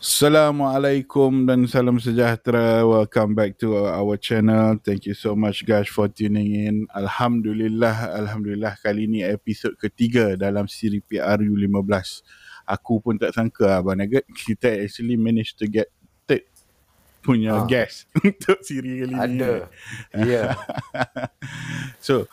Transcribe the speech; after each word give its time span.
Assalamualaikum 0.00 1.44
dan 1.44 1.68
salam 1.68 2.00
sejahtera. 2.00 2.80
Welcome 2.88 3.36
back 3.36 3.60
to 3.60 3.84
our 3.84 4.16
channel. 4.16 4.80
Thank 4.80 5.04
you 5.04 5.12
so 5.12 5.36
much 5.36 5.68
guys 5.68 5.92
for 5.92 6.08
tuning 6.08 6.56
in. 6.56 6.76
Alhamdulillah, 6.96 8.16
alhamdulillah 8.16 8.80
kali 8.80 9.04
ni 9.04 9.20
episod 9.20 9.76
ketiga 9.76 10.40
dalam 10.40 10.64
siri 10.64 11.04
PRU 11.04 11.52
15. 11.52 12.24
Aku 12.64 13.04
pun 13.04 13.20
tak 13.20 13.36
sangka 13.36 13.76
Abang 13.76 14.00
Nugget 14.00 14.24
kita 14.32 14.72
actually 14.72 15.20
managed 15.20 15.60
to 15.60 15.68
get 15.68 15.92
punya 17.20 17.62
Ah. 17.62 17.68
guest 17.68 18.08
untuk 18.24 18.60
siri 18.64 19.04
kali 19.04 19.14
ni. 19.14 19.20
Ada. 19.20 19.52
Ya. 20.30 20.56
So, 22.00 22.24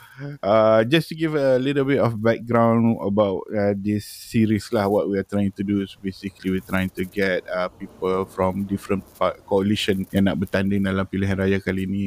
uh, 0.42 0.84
just 0.88 1.12
to 1.12 1.16
give 1.16 1.36
a 1.36 1.60
little 1.60 1.84
bit 1.84 2.00
of 2.00 2.16
background 2.24 2.98
about 3.04 3.44
uh, 3.52 3.76
this 3.76 4.08
series 4.08 4.72
lah, 4.72 4.88
what 4.88 5.12
we 5.12 5.20
are 5.20 5.28
trying 5.28 5.52
to 5.60 5.64
do 5.64 5.84
is 5.84 5.92
basically 6.00 6.56
we're 6.56 6.64
trying 6.64 6.90
to 6.96 7.04
get 7.04 7.44
uh, 7.52 7.68
people 7.68 8.24
from 8.26 8.64
different 8.64 9.04
part, 9.20 9.44
coalition 9.44 10.08
yang 10.16 10.32
nak 10.32 10.40
bertanding 10.40 10.88
dalam 10.88 11.04
pilihan 11.04 11.36
raya 11.36 11.60
kali 11.60 11.84
ni, 11.84 12.04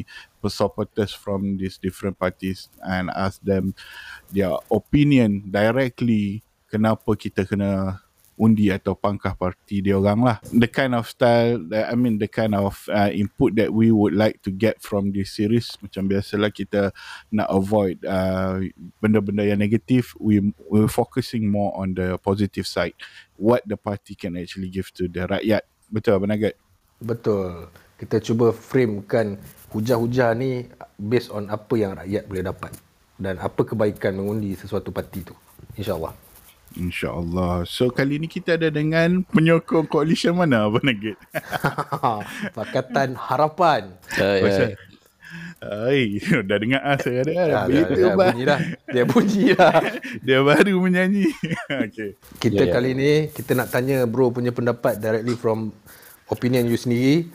supporters 0.48 1.12
from 1.12 1.60
these 1.60 1.76
different 1.76 2.16
parties 2.16 2.72
and 2.80 3.12
ask 3.12 3.36
them 3.44 3.76
their 4.32 4.56
opinion 4.72 5.44
directly 5.52 6.40
kenapa 6.72 7.12
kita 7.12 7.44
kena 7.44 8.00
undi 8.40 8.72
atau 8.72 8.96
pangkah 8.96 9.36
parti 9.36 9.84
dia 9.84 10.00
orang 10.00 10.24
lah. 10.24 10.36
The 10.48 10.64
kind 10.64 10.96
of 10.96 11.04
style, 11.04 11.60
that, 11.68 11.92
I 11.92 11.94
mean 11.94 12.16
the 12.16 12.26
kind 12.32 12.56
of 12.56 12.80
uh, 12.88 13.12
input 13.12 13.52
that 13.60 13.68
we 13.68 13.92
would 13.92 14.16
like 14.16 14.40
to 14.48 14.50
get 14.50 14.80
from 14.80 15.12
this 15.12 15.36
series 15.36 15.76
macam 15.84 16.08
biasalah 16.08 16.48
kita 16.48 16.96
nak 17.28 17.48
avoid 17.52 18.00
uh, 18.08 18.64
benda-benda 19.04 19.44
yang 19.44 19.60
negatif. 19.60 20.16
We 20.16 20.56
we're 20.72 20.88
focusing 20.88 21.52
more 21.52 21.76
on 21.76 21.92
the 21.92 22.16
positive 22.16 22.64
side. 22.64 22.96
What 23.36 23.68
the 23.68 23.76
party 23.76 24.16
can 24.16 24.40
actually 24.40 24.72
give 24.72 24.88
to 24.96 25.04
the 25.04 25.28
rakyat. 25.28 25.68
Betul 25.92 26.16
Abang 26.16 26.32
Nugget? 26.32 26.56
Betul. 26.96 27.68
Kita 28.00 28.16
cuba 28.24 28.56
framekan 28.56 29.36
hujah-hujah 29.76 30.32
ni 30.32 30.64
based 30.96 31.28
on 31.28 31.52
apa 31.52 31.74
yang 31.76 31.92
rakyat 31.92 32.24
boleh 32.24 32.44
dapat 32.48 32.72
dan 33.20 33.36
apa 33.36 33.60
kebaikan 33.60 34.16
mengundi 34.16 34.56
sesuatu 34.56 34.88
parti 34.88 35.28
tu. 35.28 35.36
InsyaAllah. 35.76 36.29
InsyaAllah. 36.78 37.66
So 37.66 37.90
kali 37.90 38.22
ni 38.22 38.30
kita 38.30 38.54
ada 38.54 38.70
dengan 38.70 39.26
penyokong 39.26 39.90
coalition 39.90 40.38
mana 40.38 40.70
Abang 40.70 40.86
Nugget? 40.86 41.18
Pakatan 42.56 43.18
Harapan. 43.18 43.94
Uh, 44.14 44.38
Pasal 44.42 44.68
Ai, 45.60 46.16
dah 46.48 46.56
dengar 46.56 46.80
ah 46.80 46.96
saya 46.96 47.20
ada. 47.20 47.68
Begitu 47.68 47.92
dia, 48.00 48.16
bah. 48.16 48.32
bunyi 48.32 48.42
dah. 48.48 48.60
Dia 48.88 49.04
bunyi 49.12 49.44
dah. 49.52 49.80
Dia 50.24 50.38
baru 50.40 50.74
menyanyi. 50.80 51.28
okay. 51.68 52.16
Kita 52.40 52.64
Ya, 52.64 52.72
ya. 52.72 52.72
kali 52.72 52.90
ni 52.96 53.12
kita 53.28 53.52
nak 53.52 53.68
tanya 53.68 54.08
bro 54.08 54.32
punya 54.32 54.56
pendapat 54.56 54.96
directly 54.96 55.36
from 55.36 55.70
opinion 56.32 56.64
you 56.64 56.80
sendiri. 56.80 57.28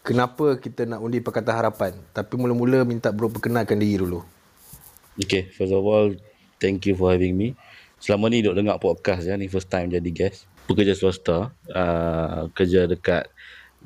Kenapa 0.00 0.56
kita 0.56 0.88
nak 0.88 1.04
undi 1.04 1.20
Pakatan 1.20 1.52
Harapan? 1.52 1.92
Tapi 2.16 2.40
mula-mula 2.40 2.88
minta 2.88 3.12
bro 3.12 3.28
perkenalkan 3.28 3.76
diri 3.76 4.00
dulu. 4.00 4.24
Okay, 5.20 5.52
first 5.52 5.74
of 5.76 5.84
all, 5.84 6.14
thank 6.56 6.88
you 6.88 6.96
for 6.96 7.12
having 7.12 7.36
me. 7.36 7.52
Selama 7.98 8.30
ni 8.30 8.42
duk 8.42 8.54
dengar 8.54 8.78
podcast 8.78 9.26
ya, 9.26 9.34
ni 9.34 9.50
first 9.50 9.66
time 9.66 9.90
jadi 9.90 10.10
guest. 10.14 10.46
Pekerja 10.70 10.94
swasta, 10.94 11.50
uh, 11.74 12.46
kerja 12.54 12.86
dekat 12.86 13.26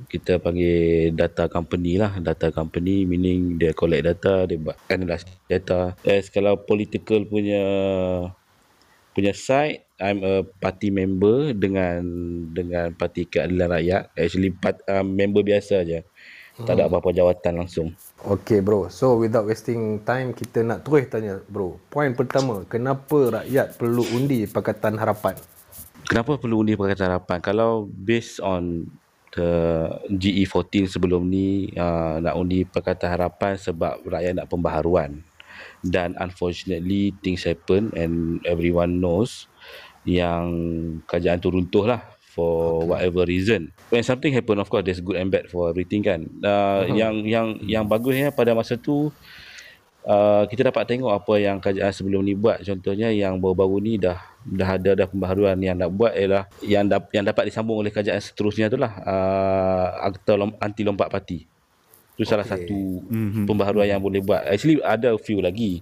kita 0.09 0.41
panggil 0.41 1.13
data 1.13 1.49
company 1.49 2.01
lah. 2.01 2.17
Data 2.21 2.53
company 2.53 3.09
meaning 3.09 3.57
dia 3.57 3.73
collect 3.73 4.05
data, 4.05 4.45
dia 4.45 4.61
buat 4.61 4.77
analyze 4.89 5.25
data. 5.49 5.97
As 6.05 6.29
kalau 6.29 6.61
political 6.61 7.25
punya 7.25 7.65
punya 9.13 9.33
side, 9.37 9.85
I'm 10.01 10.25
a 10.25 10.43
party 10.43 10.91
member 10.91 11.53
dengan 11.55 12.03
dengan 12.51 12.91
Parti 12.97 13.29
Keadilan 13.29 13.71
Rakyat. 13.71 14.03
Actually 14.17 14.51
part, 14.57 14.83
uh, 14.89 15.05
member 15.05 15.45
biasa 15.45 15.85
je. 15.87 16.03
Tak 16.53 16.77
ada 16.77 16.85
apa-apa 16.85 17.17
jawatan 17.17 17.65
langsung. 17.65 17.97
Okay 18.21 18.61
bro, 18.61 18.93
so 18.93 19.17
without 19.17 19.49
wasting 19.49 20.05
time 20.05 20.37
kita 20.37 20.61
nak 20.61 20.85
terus 20.85 21.09
tanya 21.09 21.41
bro. 21.49 21.81
Poin 21.89 22.13
pertama, 22.13 22.69
kenapa 22.69 23.41
rakyat 23.41 23.81
perlu 23.81 24.05
undi 24.13 24.45
Pakatan 24.45 25.01
Harapan? 25.01 25.33
Kenapa 26.05 26.37
perlu 26.37 26.61
undi 26.61 26.77
Pakatan 26.77 27.09
Harapan? 27.09 27.41
Kalau 27.41 27.89
based 27.89 28.37
on 28.45 28.85
the 29.33 29.49
GE14 30.13 30.93
sebelum 30.93 31.25
ni 31.25 31.73
uh, 31.73 32.21
nak 32.21 32.37
undi 32.37 32.69
Pakatan 32.69 33.17
Harapan 33.17 33.57
sebab 33.57 34.05
rakyat 34.05 34.37
nak 34.37 34.53
pembaharuan. 34.53 35.25
Dan 35.81 36.13
unfortunately 36.21 37.17
things 37.25 37.49
happen 37.49 37.89
and 37.97 38.45
everyone 38.45 39.01
knows 39.01 39.49
yang 40.05 40.53
kerajaan 41.09 41.41
tu 41.41 41.49
runtuh 41.49 41.89
lah 41.89 42.12
for 42.33 42.81
okay. 42.81 42.89
whatever 42.89 43.23
reason. 43.29 43.69
When 43.93 44.01
something 44.01 44.33
happen 44.33 44.57
of 44.57 44.73
course 44.73 44.89
there's 44.89 45.05
good 45.05 45.21
and 45.21 45.29
bad 45.29 45.53
for 45.53 45.69
everything 45.69 46.01
kan. 46.01 46.33
Uh, 46.41 46.49
uh-huh. 46.49 46.97
yang 46.97 47.15
yang 47.29 47.47
yang 47.69 47.85
bagusnya 47.85 48.33
pada 48.33 48.57
masa 48.57 48.81
tu 48.81 49.13
uh, 50.07 50.45
kita 50.49 50.71
dapat 50.71 50.89
tengok 50.89 51.13
apa 51.13 51.35
yang 51.39 51.57
kerajaan 51.61 51.93
sebelum 51.93 52.25
ni 52.25 52.35
buat 52.35 52.63
contohnya 52.63 53.13
yang 53.13 53.39
baru-baru 53.39 53.77
ni 53.83 53.95
dah 53.99 54.19
dah 54.43 54.69
ada 54.79 54.91
dah 54.99 55.07
pembaharuan 55.07 55.59
yang 55.63 55.79
nak 55.79 55.91
buat 55.95 56.13
ialah 56.15 56.51
yang 56.65 56.89
dap, 56.89 57.11
yang 57.15 57.25
dapat 57.27 57.51
disambung 57.51 57.79
oleh 57.79 57.95
kerajaan 57.95 58.19
seterusnya 58.19 58.67
itulah 58.73 58.93
uh, 59.03 60.09
akta 60.11 60.35
lom, 60.35 60.55
anti 60.59 60.83
lompat 60.83 61.09
parti 61.11 61.47
itu 62.13 62.29
salah 62.29 62.45
satu 62.45 63.03
mm-hmm. 63.09 63.45
pembaharuan 63.49 63.89
yang 63.89 64.03
boleh 64.03 64.21
buat 64.21 64.45
actually 64.45 64.83
ada 64.85 65.17
few 65.17 65.41
lagi 65.41 65.81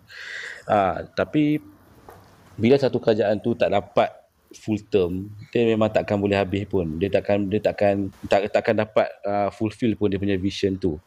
uh, 0.71 1.03
tapi 1.17 1.59
bila 2.61 2.77
satu 2.77 3.01
kerajaan 3.01 3.41
tu 3.41 3.57
tak 3.57 3.73
dapat 3.73 4.20
full 4.55 4.83
term 4.91 5.31
dia 5.55 5.63
memang 5.63 5.91
takkan 5.91 6.19
boleh 6.19 6.39
habis 6.39 6.67
pun. 6.67 6.99
Dia 6.99 7.11
takkan 7.11 7.47
dia 7.47 7.63
takkan 7.63 8.11
tak, 8.27 8.51
takkan 8.51 8.75
dapat 8.83 9.09
uh, 9.23 9.49
fulfill 9.55 9.95
pun 9.95 10.11
dia 10.11 10.19
punya 10.19 10.35
vision 10.39 10.75
tu. 10.79 10.99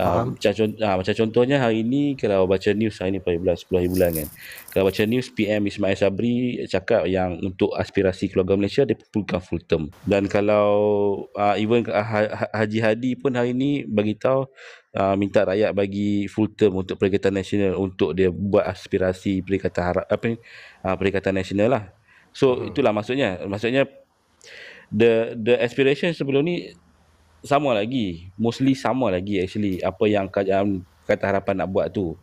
Uh, 0.00 0.32
macam, 0.32 0.52
contoh, 0.54 0.80
uh, 0.80 0.96
macam 0.96 1.14
contohnya 1.18 1.56
hari 1.60 1.84
ni 1.84 2.16
kalau 2.16 2.48
baca 2.48 2.70
news 2.72 2.96
hari 3.02 3.18
ni 3.18 3.20
pada 3.20 3.36
bulan 3.36 3.56
10 3.58 3.68
hari 3.68 3.90
bulan 3.90 4.10
kan. 4.16 4.28
Kalau 4.72 4.84
baca 4.88 5.02
news 5.04 5.28
PM 5.28 5.62
Ismail 5.68 5.98
Sabri 5.98 6.62
cakap 6.70 7.04
yang 7.04 7.36
untuk 7.44 7.76
aspirasi 7.76 8.32
keluarga 8.32 8.56
Malaysia 8.56 8.86
dia 8.88 8.96
perlukan 8.96 9.42
full 9.44 9.60
term. 9.60 9.92
Dan 10.08 10.24
kalau 10.30 10.70
uh, 11.36 11.52
even 11.60 11.84
uh, 11.90 12.00
Ha- 12.00 12.48
Haji 12.64 12.80
Hadi 12.80 13.12
pun 13.18 13.36
hari 13.36 13.52
ni 13.52 13.84
bagi 13.84 14.16
tahu 14.16 14.48
uh, 14.96 15.14
minta 15.20 15.44
rakyat 15.44 15.76
bagi 15.76 16.30
full 16.32 16.48
term 16.56 16.80
untuk 16.80 16.96
Perikatan 16.96 17.36
Nasional 17.36 17.76
untuk 17.76 18.16
dia 18.16 18.32
buat 18.32 18.64
aspirasi 18.70 19.44
Perikatan 19.44 19.84
Harap 19.84 20.06
apa 20.08 20.24
ni 20.32 20.40
uh, 20.86 20.96
Perikatan 20.96 21.36
Nasional 21.36 21.68
lah 21.76 21.84
so 22.30 22.56
hmm. 22.56 22.70
itulah 22.74 22.92
maksudnya. 22.94 23.42
Maksudnya 23.46 23.86
the 24.90 25.38
the 25.38 25.54
aspiration 25.58 26.10
sebelum 26.14 26.42
ni 26.46 26.74
sama 27.44 27.72
lagi. 27.76 28.30
Mostly 28.36 28.76
sama 28.76 29.08
lagi 29.08 29.40
actually 29.40 29.80
apa 29.80 30.04
yang 30.06 30.26
kerajaan 30.28 30.84
kata 31.06 31.24
harapan 31.26 31.64
nak 31.64 31.68
buat 31.72 31.90
tu. 31.90 32.14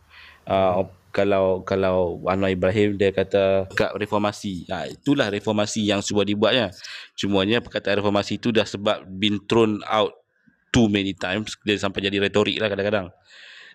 Uh, 0.48 0.88
kalau 1.08 1.64
kalau 1.64 2.20
Anwar 2.28 2.52
Ibrahim 2.52 2.94
dia 2.94 3.10
kata 3.10 3.68
kat 3.72 3.92
reformasi. 3.96 4.68
Ha, 4.68 4.88
itulah 4.88 5.32
reformasi 5.32 5.88
yang 5.88 6.04
cuba 6.04 6.22
dibuatnya. 6.22 6.70
Cumanya 7.16 7.58
perkataan 7.64 8.00
reformasi 8.00 8.38
tu 8.38 8.52
dah 8.52 8.64
sebab 8.64 9.08
been 9.08 9.40
thrown 9.48 9.80
out 9.88 10.14
too 10.70 10.86
many 10.86 11.16
times. 11.16 11.56
Dia 11.64 11.80
sampai 11.80 12.04
jadi 12.04 12.20
retorik 12.20 12.60
lah 12.60 12.68
kadang-kadang. 12.70 13.08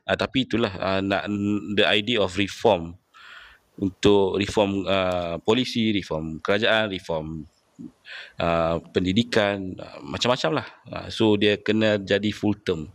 Uh, 0.03 0.17
tapi 0.17 0.45
itulah 0.45 0.71
uh, 0.77 1.00
nak 1.01 1.27
the 1.75 1.85
idea 1.88 2.19
of 2.19 2.35
reform 2.35 2.95
untuk 3.78 4.38
reform 4.38 4.85
uh, 4.85 5.41
polisi 5.41 5.89
reform 5.89 6.38
kerajaan 6.45 6.94
reform 6.94 7.47
uh, 8.38 8.78
pendidikan 8.94 9.73
uh, 9.81 9.97
macam-macam 10.06 10.61
lah. 10.61 10.67
Uh, 10.89 11.07
so 11.09 11.34
dia 11.34 11.57
kena 11.57 11.97
jadi 11.97 12.29
full 12.29 12.53
term. 12.62 12.89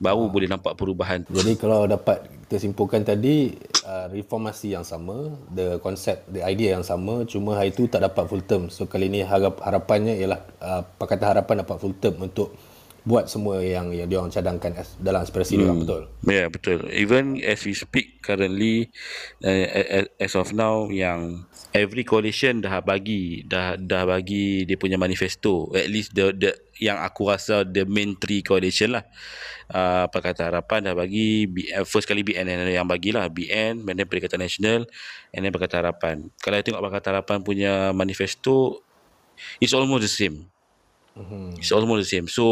Baru 0.00 0.32
boleh 0.32 0.48
nampak 0.48 0.80
perubahan. 0.80 1.28
Jadi 1.28 1.60
kalau 1.60 1.84
dapat 1.84 2.24
kita 2.48 2.56
simpulkan 2.56 3.04
tadi 3.04 3.52
uh, 3.84 4.08
reformasi 4.08 4.72
yang 4.72 4.80
sama, 4.80 5.36
the 5.52 5.76
concept, 5.84 6.24
the 6.32 6.40
idea 6.40 6.72
yang 6.72 6.80
sama, 6.80 7.28
cuma 7.28 7.52
hari 7.52 7.68
itu 7.68 7.84
tak 7.84 8.00
dapat 8.08 8.24
full 8.24 8.40
term. 8.40 8.72
So 8.72 8.88
kali 8.88 9.12
ini 9.12 9.20
harap, 9.20 9.60
harapannya 9.60 10.16
ialah 10.16 10.40
uh, 10.64 10.82
Pakatan 10.96 11.36
Harapan 11.36 11.60
dapat 11.60 11.76
full 11.76 11.92
term 12.00 12.16
untuk 12.16 12.56
buat 13.02 13.32
semua 13.32 13.64
yang 13.64 13.92
yang 13.96 14.08
dia 14.08 14.18
orang 14.20 14.32
cadangkan 14.32 14.76
dalam 15.00 15.24
aspirasi 15.24 15.56
hmm. 15.56 15.60
dia 15.60 15.66
orang 15.66 15.80
betul. 15.80 16.02
Ya 16.04 16.32
yeah, 16.32 16.46
betul. 16.52 16.78
Even 16.92 17.40
as 17.40 17.64
we 17.64 17.72
speak 17.72 18.20
currently 18.20 18.92
uh, 19.40 20.06
as, 20.20 20.34
of 20.36 20.52
now 20.52 20.86
yang 20.92 21.48
every 21.72 22.04
coalition 22.04 22.60
dah 22.60 22.84
bagi 22.84 23.44
dah 23.48 23.80
dah 23.80 24.04
bagi 24.04 24.68
dia 24.68 24.76
punya 24.76 25.00
manifesto. 25.00 25.72
At 25.72 25.88
least 25.88 26.12
the 26.12 26.36
the 26.36 26.50
yang 26.80 27.00
aku 27.00 27.28
rasa 27.28 27.64
the 27.64 27.88
main 27.88 28.16
three 28.20 28.44
coalition 28.44 28.96
lah. 28.96 29.04
Uh, 29.70 30.10
Pakatan 30.10 30.50
Harapan 30.50 30.90
dah 30.90 30.94
bagi 30.98 31.46
BN, 31.46 31.86
first 31.86 32.10
kali 32.10 32.26
BN 32.26 32.50
yang 32.68 32.90
bagilah 32.90 33.30
BN, 33.30 33.86
Badan 33.86 34.08
Perikatan 34.10 34.42
Nasional 34.42 34.82
and 35.30 35.46
then 35.46 35.52
Pakatan 35.54 35.86
Harapan. 35.86 36.16
Kalau 36.42 36.58
tengok 36.60 36.82
Pakatan 36.82 37.10
Harapan 37.16 37.38
punya 37.46 37.72
manifesto 37.94 38.82
it's 39.60 39.72
almost 39.72 40.04
the 40.04 40.12
same. 40.12 40.50
Mm-hmm. 41.18 41.58
It's 41.58 41.74
almost 41.74 42.06
the 42.06 42.08
same. 42.08 42.26
So 42.30 42.44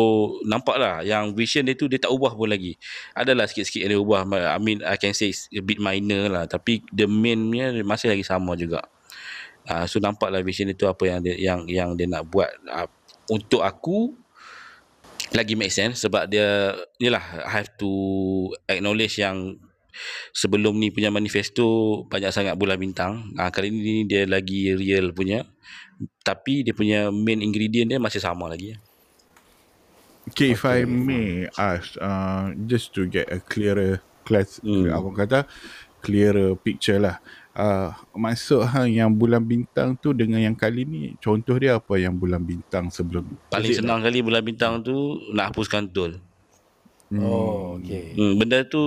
nampaklah 0.42 1.06
yang 1.06 1.32
vision 1.32 1.64
dia 1.64 1.78
tu 1.78 1.86
dia 1.86 2.02
tak 2.02 2.10
ubah 2.10 2.34
pun 2.34 2.50
lagi. 2.50 2.74
Adalah 3.14 3.46
sikit-sikit 3.46 3.86
yang 3.86 3.90
dia 3.94 4.00
ubah. 4.02 4.26
I 4.26 4.58
mean 4.58 4.82
I 4.82 4.98
can 4.98 5.14
say 5.14 5.30
it's 5.30 5.46
a 5.54 5.62
bit 5.62 5.78
minor 5.78 6.26
lah. 6.26 6.44
Tapi 6.50 6.82
the 6.90 7.06
mainnya 7.06 7.70
masih 7.86 8.10
lagi 8.10 8.26
sama 8.26 8.58
juga. 8.58 8.82
Uh, 9.68 9.84
so 9.84 10.00
nampaklah 10.00 10.40
vision 10.40 10.72
itu 10.72 10.88
apa 10.88 11.04
yang 11.06 11.20
dia 11.20 11.36
yang 11.36 11.60
yang 11.68 11.88
dia 11.94 12.10
nak 12.10 12.26
buat. 12.26 12.50
Uh, 12.66 12.88
untuk 13.30 13.62
aku 13.62 14.16
lagi 15.36 15.52
make 15.54 15.72
sense 15.72 16.08
sebab 16.08 16.24
dia 16.26 16.72
yalah 16.96 17.20
I 17.44 17.62
have 17.62 17.70
to 17.76 17.90
acknowledge 18.64 19.20
yang 19.20 19.60
sebelum 20.32 20.78
ni 20.78 20.88
punya 20.94 21.12
manifesto 21.12 22.02
banyak 22.08 22.30
sangat 22.32 22.54
bulan 22.56 22.78
bintang. 22.80 23.34
Ha, 23.36 23.50
kali 23.50 23.68
ni 23.70 24.06
dia 24.08 24.24
lagi 24.24 24.72
real 24.72 25.12
punya. 25.12 25.44
Tapi 26.22 26.62
dia 26.62 26.74
punya 26.74 27.10
main 27.10 27.42
ingredient 27.42 27.90
dia 27.90 27.98
masih 27.98 28.22
sama 28.22 28.46
lagi. 28.46 28.78
Okay, 30.28 30.52
if 30.52 30.62
I 30.68 30.84
may 30.84 31.48
ask, 31.56 31.96
uh, 31.96 32.52
just 32.68 32.92
to 33.00 33.08
get 33.08 33.32
a 33.32 33.40
clearer 33.40 34.04
class, 34.28 34.60
Hmm. 34.60 34.84
hmm. 34.84 34.92
abang 34.92 35.16
kata 35.16 35.48
clearer 36.04 36.52
picture 36.54 37.00
lah. 37.00 37.16
Uh, 37.58 37.90
maksud 38.14 38.62
hang 38.70 38.94
yang 38.94 39.10
bulan 39.10 39.42
bintang 39.42 39.98
tu 39.98 40.14
dengan 40.14 40.38
yang 40.38 40.54
kali 40.54 40.86
ni, 40.86 41.18
contoh 41.18 41.58
dia 41.58 41.74
apa 41.80 41.98
yang 41.98 42.14
bulan 42.14 42.38
bintang 42.38 42.86
sebelum? 42.86 43.26
Paling 43.50 43.72
Is 43.72 43.82
senang 43.82 44.04
kali 44.04 44.22
bulan 44.22 44.44
bintang 44.46 44.78
tu 44.84 45.18
nak 45.34 45.50
hapuskan 45.50 45.90
tol. 45.90 46.14
Oh, 47.18 47.80
okay. 47.80 48.12
Hmm, 48.14 48.36
benda 48.36 48.62
tu 48.68 48.82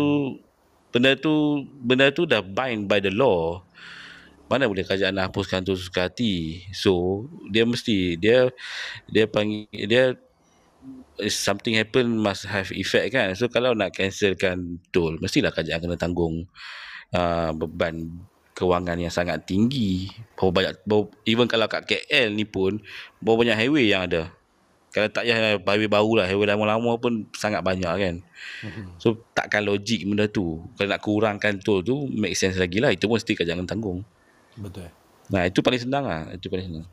benda 0.94 1.18
tu 1.18 1.66
benda 1.82 2.14
tu 2.14 2.30
dah 2.30 2.40
bind 2.46 2.86
by 2.86 3.02
the 3.02 3.10
law. 3.12 3.66
Mana 4.52 4.68
boleh 4.68 4.84
kerajaan 4.84 5.16
nak 5.16 5.32
hapuskan 5.32 5.64
tu 5.64 5.80
suka 5.80 6.12
hati. 6.12 6.68
So, 6.76 7.24
dia 7.48 7.64
mesti 7.64 8.20
dia 8.20 8.52
dia 9.08 9.24
panggil 9.32 9.88
dia 9.88 10.20
if 11.22 11.34
something 11.34 11.78
happen 11.78 12.18
must 12.18 12.50
have 12.50 12.74
effect 12.74 13.14
kan. 13.14 13.32
So 13.38 13.48
kalau 13.48 13.78
nak 13.78 13.94
cancelkan 13.96 14.82
tol, 14.90 15.22
mestilah 15.22 15.54
kerajaan 15.54 15.80
kena 15.80 15.96
tanggung 15.96 16.50
uh, 17.14 17.52
beban 17.54 18.26
kewangan 18.58 18.98
yang 18.98 19.14
sangat 19.14 19.46
tinggi. 19.46 20.10
Berapa 20.36 20.52
banyak 20.52 20.74
berapa, 20.84 21.06
even 21.30 21.46
kalau 21.48 21.70
kat 21.70 21.86
KL 21.88 22.34
ni 22.34 22.44
pun 22.44 22.82
berapa 23.22 23.38
banyak 23.46 23.58
highway 23.58 23.94
yang 23.94 24.10
ada. 24.10 24.34
Kalau 24.92 25.08
tak 25.08 25.24
payah 25.24 25.56
highway 25.64 25.88
baru 25.88 26.12
lah, 26.20 26.26
highway 26.28 26.52
lama-lama 26.52 27.00
pun 27.00 27.24
sangat 27.32 27.64
banyak 27.64 27.88
kan. 27.96 28.16
So 29.00 29.24
takkan 29.32 29.64
logik 29.64 30.04
benda 30.04 30.28
tu. 30.28 30.68
Kalau 30.76 30.90
nak 30.92 31.00
kurangkan 31.00 31.64
tol 31.64 31.80
tu 31.80 32.12
make 32.12 32.36
sense 32.36 32.60
lagi 32.60 32.84
lah. 32.84 32.92
Itu 32.92 33.08
pun 33.08 33.16
mesti 33.16 33.32
kerajaan 33.32 33.64
kena 33.64 33.72
tanggung. 33.72 34.04
Betul. 34.58 34.90
Nah 35.32 35.48
itu 35.48 35.60
paling 35.64 35.82
senang 35.82 36.04
lah. 36.04 36.28
Itu 36.36 36.52
paling 36.52 36.68
senang. 36.68 36.88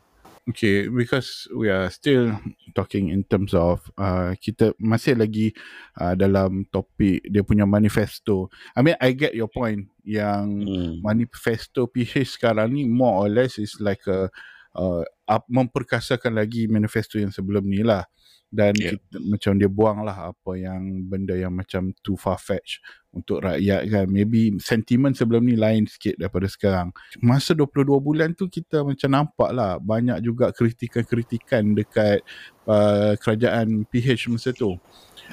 Okay, 0.49 0.89
because 0.89 1.45
we 1.53 1.69
are 1.69 1.93
still 1.93 2.33
talking 2.73 3.13
in 3.13 3.21
terms 3.21 3.53
of 3.53 3.85
uh, 4.01 4.33
kita 4.33 4.73
masih 4.81 5.13
lagi 5.13 5.53
uh, 5.93 6.17
dalam 6.17 6.65
topik 6.73 7.21
dia 7.21 7.45
punya 7.45 7.69
manifesto. 7.69 8.49
I 8.73 8.81
mean, 8.81 8.97
I 8.97 9.13
get 9.13 9.37
your 9.37 9.51
point 9.51 9.93
yang 10.01 10.65
Hmm. 10.65 11.05
manifesto 11.05 11.85
PH 11.85 12.41
sekarang 12.41 12.73
ni 12.73 12.89
more 12.89 13.21
or 13.21 13.29
less 13.29 13.61
is 13.61 13.77
like 13.77 14.01
a 14.09 14.33
uh, 14.73 15.05
up, 15.29 15.45
memperkasakan 15.45 16.33
lagi 16.33 16.65
manifesto 16.65 17.21
yang 17.21 17.29
sebelum 17.29 17.69
ni 17.69 17.85
lah 17.85 18.09
dan 18.49 18.73
Yeah. 18.73 18.97
kita, 18.97 19.21
macam 19.29 19.51
dia 19.61 19.69
buang 19.69 20.01
lah 20.01 20.33
apa 20.33 20.51
yang 20.57 21.05
benda 21.05 21.37
yang 21.37 21.53
macam 21.53 21.93
too 22.01 22.17
far 22.17 22.41
fetch 22.41 22.81
untuk 23.09 23.41
rakyat 23.41 23.89
kan. 23.89 24.05
Maybe 24.09 24.57
sentiment 24.61 25.17
sebelum 25.17 25.45
ni 25.45 25.57
lain 25.57 25.89
sikit 25.89 26.17
daripada 26.17 26.45
sekarang. 26.45 26.93
Masa 27.21 27.57
22 27.57 27.85
bulan 27.99 28.33
tu 28.37 28.45
kita 28.45 28.85
macam 28.85 29.09
nampak 29.09 29.49
lah 29.53 29.81
banyak 29.81 30.21
juga 30.21 30.53
kritikan-kritikan 30.53 31.73
dekat 31.73 32.21
uh, 32.69 33.17
kerajaan 33.17 33.85
PH 33.89 34.29
masa 34.29 34.53
tu. 34.53 34.77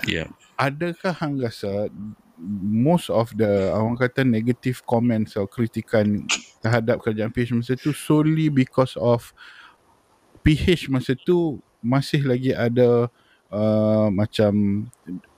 Yeah. 0.04 0.28
adakah 0.56 1.12
hang 1.12 1.40
rasa 1.40 1.88
most 2.60 3.08
of 3.08 3.32
the 3.36 3.72
orang 3.72 3.96
kata 3.96 4.24
negative 4.24 4.84
comments 4.84 5.36
atau 5.36 5.48
kritikan 5.48 6.24
terhadap 6.60 7.00
kerajaan 7.00 7.32
PH 7.32 7.56
masa 7.56 7.72
tu 7.76 7.92
solely 7.96 8.52
because 8.52 8.96
of 9.00 9.32
PH 10.44 10.92
masa 10.92 11.16
tu 11.16 11.60
masih 11.80 12.24
lagi 12.24 12.52
ada 12.52 13.08
uh, 13.52 14.08
macam 14.12 14.84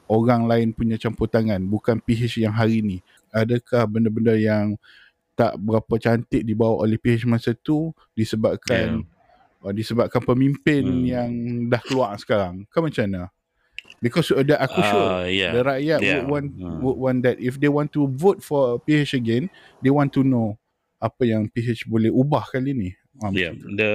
orang 0.08 0.44
lain 0.44 0.69
punya 0.72 0.96
campur 0.96 1.28
tangan 1.28 1.60
bukan 1.62 2.00
PH 2.00 2.40
yang 2.40 2.52
hari 2.52 2.81
ni 2.81 2.99
adakah 3.31 3.84
benda-benda 3.84 4.34
yang 4.34 4.75
tak 5.32 5.55
berapa 5.55 5.94
cantik 5.96 6.43
dibawa 6.43 6.82
oleh 6.82 6.96
PH 6.96 7.22
masa 7.25 7.52
tu 7.52 7.94
disebabkan 8.12 9.05
yeah. 9.62 9.72
disebabkan 9.72 10.20
pemimpin 10.20 10.82
Hmm. 10.82 11.05
yang 11.05 11.31
dah 11.66 11.81
keluar 11.81 12.14
sekarang 12.16 12.66
kan 12.69 12.81
macam 12.81 13.05
mana 13.05 13.22
because 13.99 14.31
uh, 14.31 14.40
the, 14.40 14.55
aku 14.55 14.81
sure 14.81 15.08
Ah, 15.16 15.26
yeah. 15.26 15.52
the 15.52 15.62
rakyat 15.62 15.99
Yeah. 16.00 16.22
would 16.22 16.28
want 16.28 16.46
Hmm. 16.52 16.78
would 16.81 16.99
want 16.99 17.19
that 17.22 17.37
if 17.38 17.56
they 17.56 17.69
want 17.69 17.90
to 17.93 18.06
vote 18.08 18.40
for 18.40 18.78
PH 18.81 19.14
again 19.14 19.46
they 19.78 19.90
want 19.90 20.11
to 20.12 20.22
know 20.22 20.58
apa 20.99 21.22
yang 21.22 21.46
PH 21.46 21.87
boleh 21.87 22.11
ubah 22.11 22.49
kali 22.49 22.72
ni 22.72 22.90
Ah, 23.19 23.34
Yeah, 23.34 23.50
tu. 23.50 23.66
the 23.75 23.90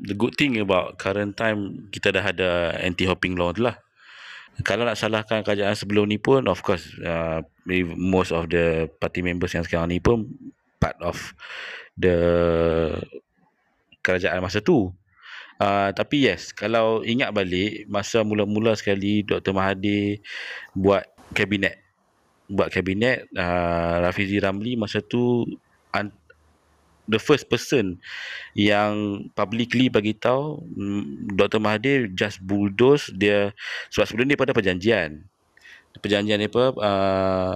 the 0.00 0.16
good 0.16 0.32
thing 0.32 0.56
about 0.56 0.96
current 0.96 1.36
time 1.36 1.92
kita 1.92 2.08
dah 2.08 2.24
ada 2.24 2.50
anti 2.80 3.04
hopping 3.04 3.36
law 3.36 3.52
tu 3.52 3.68
lah. 3.68 3.76
Kalau 4.60 4.84
nak 4.84 5.00
salahkan 5.00 5.40
kerajaan 5.40 5.72
sebelum 5.72 6.04
ni 6.04 6.20
pun 6.20 6.44
of 6.44 6.60
course 6.60 6.92
uh, 7.00 7.40
most 7.96 8.36
of 8.36 8.52
the 8.52 8.84
party 9.00 9.24
members 9.24 9.56
yang 9.56 9.64
sekarang 9.64 9.88
ni 9.88 9.96
pun 9.96 10.28
part 10.76 11.00
of 11.00 11.16
the 11.96 12.16
kerajaan 14.04 14.44
masa 14.44 14.60
tu. 14.60 14.92
Uh, 15.62 15.94
tapi 15.94 16.26
yes, 16.26 16.52
kalau 16.52 17.06
ingat 17.06 17.30
balik 17.30 17.86
masa 17.86 18.26
mula-mula 18.26 18.74
sekali 18.74 19.22
Dr. 19.22 19.54
Mahathir 19.54 20.18
buat 20.74 21.06
kabinet 21.32 21.78
buat 22.50 22.68
kabinet 22.68 23.30
uh, 23.32 24.02
Rafizi 24.04 24.42
Ramli 24.42 24.74
masa 24.74 25.00
tu 25.00 25.46
the 27.10 27.18
first 27.18 27.50
person 27.50 27.98
yang 28.54 29.26
publicly 29.34 29.90
bagi 29.90 30.14
tahu 30.14 30.62
mm, 30.62 31.34
Dr. 31.34 31.58
Mahathir 31.58 32.10
just 32.14 32.38
bulldoze 32.42 33.10
dia 33.14 33.50
sebab 33.90 34.06
sebelum 34.06 34.26
ni 34.30 34.38
pada 34.38 34.54
perjanjian 34.54 35.26
perjanjian 35.98 36.40
ni 36.40 36.48
apa 36.48 36.64
uh, 36.78 37.52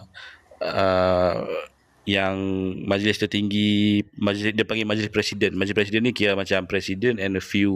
uh, 0.60 1.36
yang 2.06 2.38
majlis 2.86 3.18
tertinggi 3.18 4.06
majlis 4.14 4.54
dia 4.54 4.62
panggil 4.62 4.86
majlis 4.86 5.10
presiden. 5.10 5.58
Majlis 5.58 5.74
presiden 5.74 6.06
ni 6.06 6.14
kira 6.14 6.38
macam 6.38 6.62
presiden 6.70 7.18
and 7.18 7.34
a 7.34 7.42
few 7.42 7.74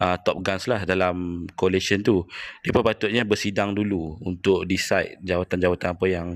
uh, 0.00 0.16
top 0.24 0.40
guns 0.40 0.64
lah 0.64 0.88
dalam 0.88 1.44
coalition 1.52 2.00
tu. 2.00 2.24
Mereka 2.64 2.80
patutnya 2.80 3.22
bersidang 3.28 3.76
dulu 3.76 4.16
untuk 4.24 4.64
decide 4.64 5.20
jawatan-jawatan 5.20 5.88
apa 5.92 6.06
yang 6.08 6.28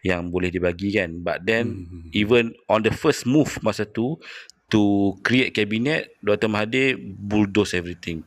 yang 0.00 0.32
boleh 0.32 0.48
dibagi 0.48 0.96
kan. 0.96 1.20
But 1.20 1.44
then 1.44 1.84
Hmm. 1.84 2.08
even 2.16 2.56
on 2.70 2.80
the 2.80 2.92
first 2.92 3.28
move 3.28 3.60
masa 3.60 3.84
tu 3.84 4.16
to 4.72 5.14
create 5.20 5.52
cabinet 5.52 6.16
Dr. 6.24 6.48
Mahathir 6.48 6.96
bulldoze 6.98 7.76
everything. 7.76 8.24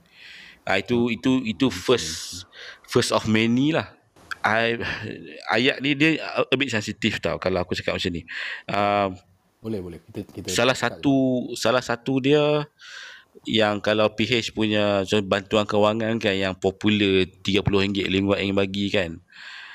Ah 0.67 0.77
itu 0.77 1.09
itu 1.09 1.41
itu 1.47 1.71
first 1.73 2.43
first 2.85 3.09
of 3.15 3.25
many 3.25 3.73
lah 3.73 3.97
I, 4.47 4.79
ayat 5.51 5.83
ni 5.83 5.91
dia 5.91 6.23
a 6.23 6.55
bit 6.55 6.71
sensitif 6.71 7.19
tau 7.19 7.35
kalau 7.35 7.59
aku 7.59 7.75
cakap 7.75 7.99
macam 7.99 8.11
ni 8.15 8.23
uh, 8.71 9.11
Boleh 9.57 9.81
boleh. 9.81 9.99
Kita 10.07 10.21
kita 10.23 10.47
salah 10.53 10.77
satu 10.77 11.49
salah 11.57 11.83
satu 11.83 12.23
dia 12.23 12.63
yang 13.43 13.83
kalau 13.83 14.07
PH 14.13 14.53
punya 14.53 15.03
bantuan 15.25 15.67
kewangan 15.67 16.17
kan 16.21 16.35
yang 16.35 16.53
popular 16.55 17.25
RM30 17.43 18.07
RM5 18.07 18.31
yang 18.39 18.57
bagi 18.57 18.87
kan 18.89 19.11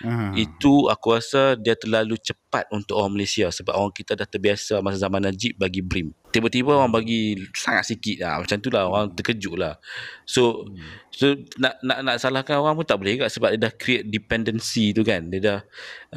Ah. 0.03 0.35
itu 0.35 0.91
aku 0.91 1.15
rasa 1.15 1.55
dia 1.55 1.79
terlalu 1.79 2.19
cepat 2.19 2.67
untuk 2.75 2.99
orang 2.99 3.15
Malaysia 3.15 3.47
sebab 3.55 3.71
orang 3.71 3.95
kita 3.95 4.19
dah 4.19 4.27
terbiasa 4.27 4.83
masa 4.83 4.99
zaman 4.99 5.23
Najib 5.23 5.55
bagi 5.55 5.79
BRIM. 5.79 6.11
Tiba-tiba 6.33 6.75
orang 6.75 6.91
bagi 6.91 7.39
sangat 7.55 7.93
sikit 7.93 8.25
lah. 8.25 8.41
Macam 8.43 8.57
tu 8.59 8.69
lah 8.73 8.89
orang 8.89 9.15
terkejut 9.15 9.55
lah. 9.55 9.79
So 10.27 10.67
so 11.13 11.39
nak 11.61 11.79
nak 11.85 12.03
nak 12.03 12.17
salahkan 12.19 12.59
orang 12.59 12.75
pun 12.75 12.87
tak 12.89 12.99
boleh 12.99 13.21
juga 13.21 13.29
sebab 13.31 13.55
dia 13.55 13.69
dah 13.69 13.73
create 13.73 14.09
dependency 14.09 14.91
tu 14.91 15.07
kan. 15.07 15.29
Dia 15.29 15.41
dah 15.41 15.59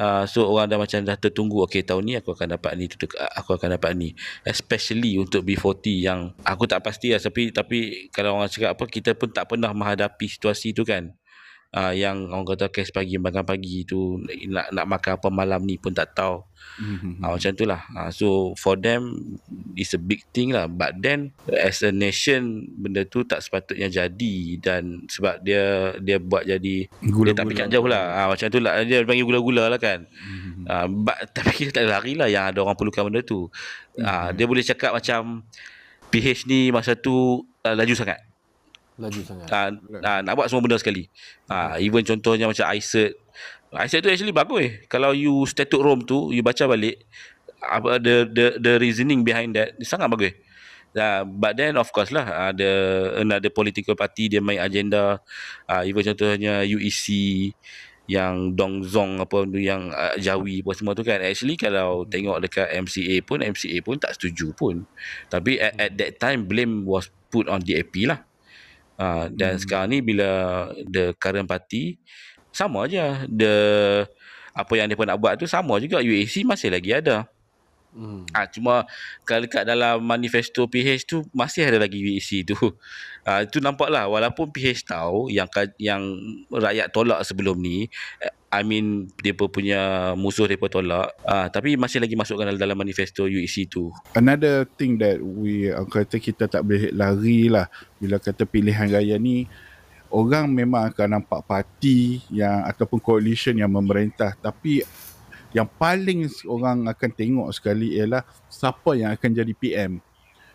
uh, 0.00 0.22
so 0.26 0.48
orang 0.50 0.66
dah 0.66 0.80
macam 0.80 1.04
dah 1.04 1.16
tertunggu 1.20 1.62
okay 1.62 1.84
tahun 1.86 2.02
ni 2.02 2.18
aku 2.18 2.32
akan 2.32 2.58
dapat 2.58 2.72
ni 2.74 2.90
aku 3.38 3.50
akan 3.54 3.78
dapat 3.78 3.92
ni. 3.94 4.16
Especially 4.42 5.20
untuk 5.20 5.46
B40 5.46 5.84
yang 6.00 6.34
aku 6.42 6.66
tak 6.66 6.82
pasti 6.82 7.14
lah 7.14 7.20
tapi 7.22 7.54
tapi 7.54 8.08
kalau 8.10 8.40
orang 8.40 8.50
cakap 8.50 8.74
apa 8.74 8.84
kita 8.88 9.14
pun 9.14 9.30
tak 9.30 9.46
pernah 9.46 9.70
menghadapi 9.70 10.26
situasi 10.26 10.72
tu 10.74 10.82
kan 10.82 11.12
uh, 11.74 11.92
yang 11.92 12.30
orang 12.30 12.54
kata 12.54 12.70
kes 12.70 12.94
pagi 12.94 13.18
makan 13.18 13.42
pagi 13.42 13.82
tu 13.82 14.20
nak 14.46 14.70
nak 14.70 14.86
makan 14.86 15.12
apa 15.18 15.28
malam 15.32 15.60
ni 15.64 15.80
pun 15.80 15.90
tak 15.90 16.14
tahu. 16.14 16.44
Mhm. 16.76 17.24
Uh, 17.24 17.30
macam 17.34 17.52
tu 17.56 17.64
lah. 17.64 17.82
Uh, 17.96 18.10
so 18.12 18.28
for 18.60 18.76
them 18.76 19.16
it's 19.74 19.96
a 19.96 20.00
big 20.00 20.22
thing 20.30 20.52
lah. 20.52 20.68
But 20.68 21.00
then 21.00 21.32
as 21.48 21.80
a 21.82 21.90
nation 21.90 22.68
benda 22.76 23.08
tu 23.08 23.24
tak 23.24 23.42
sepatutnya 23.42 23.88
jadi 23.88 24.36
dan 24.60 25.08
sebab 25.08 25.40
dia 25.42 25.96
dia 25.98 26.20
buat 26.20 26.44
jadi 26.44 26.86
dia 26.86 27.32
tak 27.34 27.46
fikir 27.48 27.66
jauh 27.72 27.88
lah. 27.88 28.24
Uh, 28.24 28.26
macam 28.36 28.46
tu 28.52 28.60
lah 28.60 28.84
dia 28.84 29.02
panggil 29.02 29.26
gula-gula 29.26 29.72
lah 29.72 29.80
kan. 29.80 30.06
Mhm. 30.06 30.64
Uh, 30.66 30.86
but, 31.06 31.16
tapi 31.36 31.52
kita 31.66 31.82
tak 31.82 31.88
lari 31.88 32.14
lah 32.14 32.28
yang 32.28 32.52
ada 32.52 32.62
orang 32.62 32.76
perlukan 32.76 33.08
benda 33.08 33.24
tu. 33.24 33.48
Uh, 33.96 34.28
dia 34.36 34.44
boleh 34.44 34.62
cakap 34.62 34.92
macam 34.92 35.46
PH 36.12 36.46
ni 36.46 36.70
masa 36.70 36.94
tu 36.94 37.42
uh, 37.64 37.74
laju 37.74 37.94
sangat. 37.96 38.22
Laju 38.96 39.20
sangat. 39.24 39.46
uh, 39.48 39.70
uh, 40.00 40.20
nak 40.24 40.32
buat 40.36 40.46
semua 40.48 40.64
benda 40.64 40.80
sekali. 40.80 41.08
Uh, 41.48 41.76
even 41.80 42.02
contohnya 42.04 42.48
macam 42.48 42.66
iCert. 42.76 43.12
iCert 43.76 44.00
tu 44.00 44.08
actually 44.08 44.32
bagus 44.32 44.60
eh. 44.64 44.72
Kalau 44.88 45.12
you 45.12 45.44
statute 45.44 45.82
Rome 45.82 46.08
tu, 46.08 46.32
you 46.32 46.40
baca 46.40 46.64
balik 46.64 47.04
apa 47.56 47.98
the 47.98 48.28
the 48.28 48.46
the 48.60 48.72
reasoning 48.76 49.24
behind 49.24 49.56
that 49.56 49.74
dia 49.76 49.86
sangat 49.88 50.08
bagus. 50.12 50.32
uh, 50.96 51.22
but 51.28 51.54
then 51.54 51.76
of 51.76 51.92
course 51.92 52.10
lah 52.10 52.52
ada 52.52 52.70
another 53.20 53.52
political 53.52 53.92
party 53.92 54.32
dia 54.32 54.40
main 54.40 54.58
agenda 54.58 55.20
uh, 55.68 55.82
even 55.84 56.02
contohnya 56.02 56.64
UEC 56.64 57.06
yang 58.06 58.54
Dong 58.54 58.86
Zong 58.86 59.18
apa 59.18 59.42
tu 59.50 59.58
yang 59.58 59.90
uh, 59.90 60.14
Jawi 60.14 60.62
apa 60.62 60.72
semua 60.78 60.94
tu 60.94 61.02
kan 61.02 61.18
actually 61.18 61.58
kalau 61.58 62.06
tengok 62.06 62.38
dekat 62.38 62.70
MCA 62.70 63.18
pun 63.26 63.42
MCA 63.42 63.76
pun 63.82 63.98
tak 63.98 64.14
setuju 64.14 64.54
pun 64.54 64.86
tapi 65.26 65.58
at, 65.58 65.74
at 65.74 65.92
that 65.98 66.12
time 66.22 66.46
blame 66.46 66.86
was 66.86 67.10
put 67.28 67.50
on 67.50 67.58
DAP 67.60 68.06
lah 68.06 68.22
uh, 68.96 69.28
dan 69.32 69.56
hmm. 69.56 69.62
sekarang 69.62 69.88
ni 69.92 69.98
bila 70.04 70.28
the 70.88 71.12
current 71.16 71.48
party 71.48 72.00
sama 72.52 72.88
aja. 72.88 73.24
The 73.28 73.54
apa 74.56 74.72
yang 74.72 74.88
dia 74.88 74.96
pun 74.96 75.04
nak 75.04 75.20
buat 75.20 75.36
tu 75.36 75.44
sama 75.44 75.76
juga. 75.78 76.00
UAC 76.00 76.42
masih 76.48 76.72
lagi 76.72 76.96
ada 76.96 77.28
Hmm. 77.96 78.28
Ah, 78.36 78.44
cuma 78.44 78.84
kalau 79.24 79.48
dekat 79.48 79.64
dalam 79.64 80.04
manifesto 80.04 80.68
PH 80.68 81.08
tu 81.08 81.24
masih 81.32 81.64
ada 81.64 81.80
lagi 81.80 81.96
UEC 81.96 82.44
tu. 82.44 82.56
Ah, 83.26 83.42
itu 83.42 83.58
nampaklah 83.58 84.06
walaupun 84.06 84.54
PH 84.54 84.86
tahu 84.86 85.26
yang 85.34 85.50
yang 85.82 85.98
rakyat 86.46 86.94
tolak 86.94 87.26
sebelum 87.26 87.58
ni 87.58 87.90
eh, 88.22 88.30
I 88.54 88.62
mean 88.62 89.10
dia 89.18 89.34
punya 89.34 90.14
musuh 90.14 90.46
dia 90.46 90.54
tolak 90.54 91.10
ah, 91.26 91.50
tapi 91.50 91.74
masih 91.74 91.98
lagi 91.98 92.14
masukkan 92.14 92.54
dalam 92.54 92.78
manifesto 92.78 93.26
UEC 93.26 93.66
tu. 93.66 93.90
Another 94.14 94.62
thing 94.78 95.02
that 95.02 95.18
we 95.18 95.66
uh, 95.66 95.82
kata 95.90 96.22
kita 96.22 96.46
tak 96.46 96.62
boleh 96.62 96.94
lari 96.94 97.50
lah 97.50 97.66
bila 97.98 98.22
kata 98.22 98.46
pilihan 98.46 98.94
raya 98.94 99.18
ni 99.18 99.50
orang 100.14 100.46
memang 100.46 100.94
akan 100.94 101.18
nampak 101.18 101.42
parti 101.50 102.22
yang 102.30 102.62
ataupun 102.62 103.02
coalition 103.02 103.58
yang 103.58 103.74
memerintah 103.74 104.38
tapi 104.38 104.86
yang 105.56 105.64
paling 105.80 106.28
orang 106.44 106.84
akan 106.84 107.10
tengok 107.16 107.48
sekali 107.56 107.96
ialah 107.96 108.20
siapa 108.52 108.92
yang 108.92 109.16
akan 109.16 109.30
jadi 109.32 109.52
PM. 109.56 110.04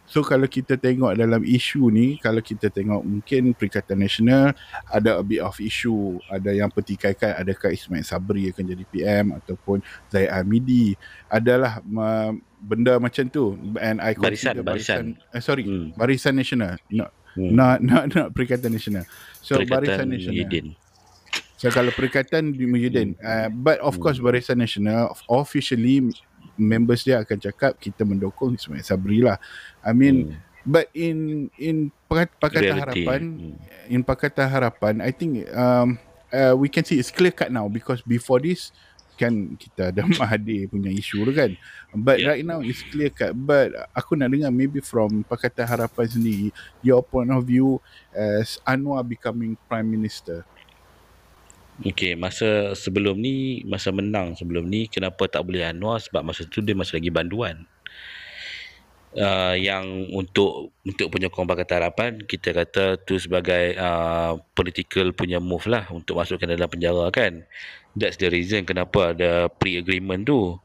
So 0.06 0.22
kalau 0.28 0.44
kita 0.44 0.76
tengok 0.76 1.16
dalam 1.16 1.40
isu 1.40 1.88
ni, 1.88 2.20
kalau 2.20 2.44
kita 2.44 2.68
tengok 2.68 3.00
mungkin 3.00 3.56
Perikatan 3.56 3.96
Nasional 3.96 4.52
ada 4.92 5.18
a 5.18 5.24
bit 5.24 5.40
of 5.40 5.56
issue, 5.64 6.20
ada 6.28 6.52
yang 6.52 6.68
pertikaikan 6.68 7.40
adakah 7.40 7.72
Ismail 7.72 8.04
Sabri 8.04 8.52
akan 8.52 8.76
jadi 8.76 8.84
PM 8.92 9.26
ataupun 9.40 9.80
Zaid 10.12 10.28
Amidi. 10.28 11.00
Adalah 11.32 11.80
uh, 11.80 12.36
benda 12.60 13.00
macam 13.00 13.24
tu 13.32 13.56
and 13.80 14.04
I 14.04 14.12
barisan, 14.14 14.60
barisan. 14.62 15.16
barisan 15.16 15.34
eh, 15.34 15.42
sorry, 15.42 15.64
hmm. 15.64 15.96
Barisan 15.96 16.36
Nasional. 16.36 16.76
No, 16.92 17.08
hmm. 17.40 17.52
not, 17.56 17.80
not, 17.80 18.12
not 18.12 18.28
Perikatan 18.36 18.76
Nasional. 18.76 19.08
So 19.40 19.58
Perikatan 19.58 19.80
Barisan 19.80 20.08
Nasional. 20.12 20.76
So 21.62 21.70
kalau 21.70 21.94
perikatan 21.94 22.58
di 22.58 22.66
Mujahidin 22.66 23.14
hmm. 23.14 23.22
uh, 23.22 23.48
But 23.54 23.78
of 23.86 24.02
course 24.02 24.18
hmm. 24.18 24.26
Barisan 24.26 24.58
Nasional 24.58 25.14
Officially 25.30 26.10
Members 26.58 27.06
dia 27.06 27.22
akan 27.22 27.38
cakap 27.38 27.78
Kita 27.78 28.02
mendukung 28.02 28.58
Ismail 28.58 28.82
Sabri 28.82 29.22
lah 29.22 29.38
I 29.86 29.94
mean 29.94 30.34
hmm. 30.34 30.50
But 30.66 30.90
in 30.98 31.50
In 31.62 31.94
Pakatan 32.10 32.82
Harapan 32.82 33.22
hmm. 33.22 33.94
In 33.94 34.02
Pakatan 34.02 34.50
Harapan 34.50 35.06
I 35.06 35.14
think 35.14 35.46
um, 35.54 36.02
uh, 36.34 36.58
We 36.58 36.66
can 36.66 36.82
see 36.82 36.98
it's 36.98 37.14
clear 37.14 37.30
cut 37.30 37.54
now 37.54 37.70
Because 37.70 38.02
before 38.02 38.42
this 38.42 38.74
Kan 39.22 39.54
kita 39.54 39.94
ada 39.94 40.02
Mahathir 40.18 40.66
punya 40.66 40.90
isu 40.90 41.30
tu 41.30 41.34
kan 41.38 41.54
But 41.94 42.26
yeah. 42.26 42.34
right 42.34 42.42
now 42.42 42.66
It's 42.66 42.82
clear 42.90 43.14
cut 43.14 43.38
But 43.38 43.78
Aku 43.94 44.18
nak 44.18 44.34
dengar 44.34 44.50
Maybe 44.50 44.82
from 44.82 45.22
Pakatan 45.30 45.70
Harapan 45.70 46.10
sendiri 46.10 46.50
Your 46.82 47.06
point 47.06 47.30
of 47.30 47.46
view 47.46 47.78
As 48.10 48.58
Anwar 48.66 49.06
becoming 49.06 49.62
Prime 49.70 49.86
Minister 49.86 50.42
Okey, 51.82 52.14
masa 52.14 52.78
sebelum 52.78 53.18
ni, 53.18 53.66
masa 53.66 53.90
menang 53.90 54.38
sebelum 54.38 54.70
ni, 54.70 54.86
kenapa 54.86 55.26
tak 55.26 55.50
boleh 55.50 55.66
Anwar? 55.66 55.98
Sebab 55.98 56.22
masa 56.22 56.46
tu 56.46 56.62
dia 56.62 56.78
masih 56.78 57.02
lagi 57.02 57.10
banduan. 57.10 57.66
Uh, 59.12 59.58
yang 59.60 60.08
untuk 60.16 60.72
untuk 60.88 61.12
penyokong 61.12 61.44
Pakatan 61.44 61.84
Harapan 61.84 62.12
kita 62.24 62.56
kata 62.56 62.96
tu 63.04 63.20
sebagai 63.20 63.76
uh, 63.76 64.40
political 64.56 65.12
punya 65.12 65.36
move 65.44 65.68
lah 65.68 65.84
untuk 65.92 66.16
masukkan 66.16 66.48
dalam 66.48 66.72
penjara 66.72 67.12
kan 67.12 67.44
that's 67.92 68.16
the 68.16 68.32
reason 68.32 68.64
kenapa 68.64 69.12
ada 69.12 69.52
pre-agreement 69.52 70.24
tu 70.24 70.56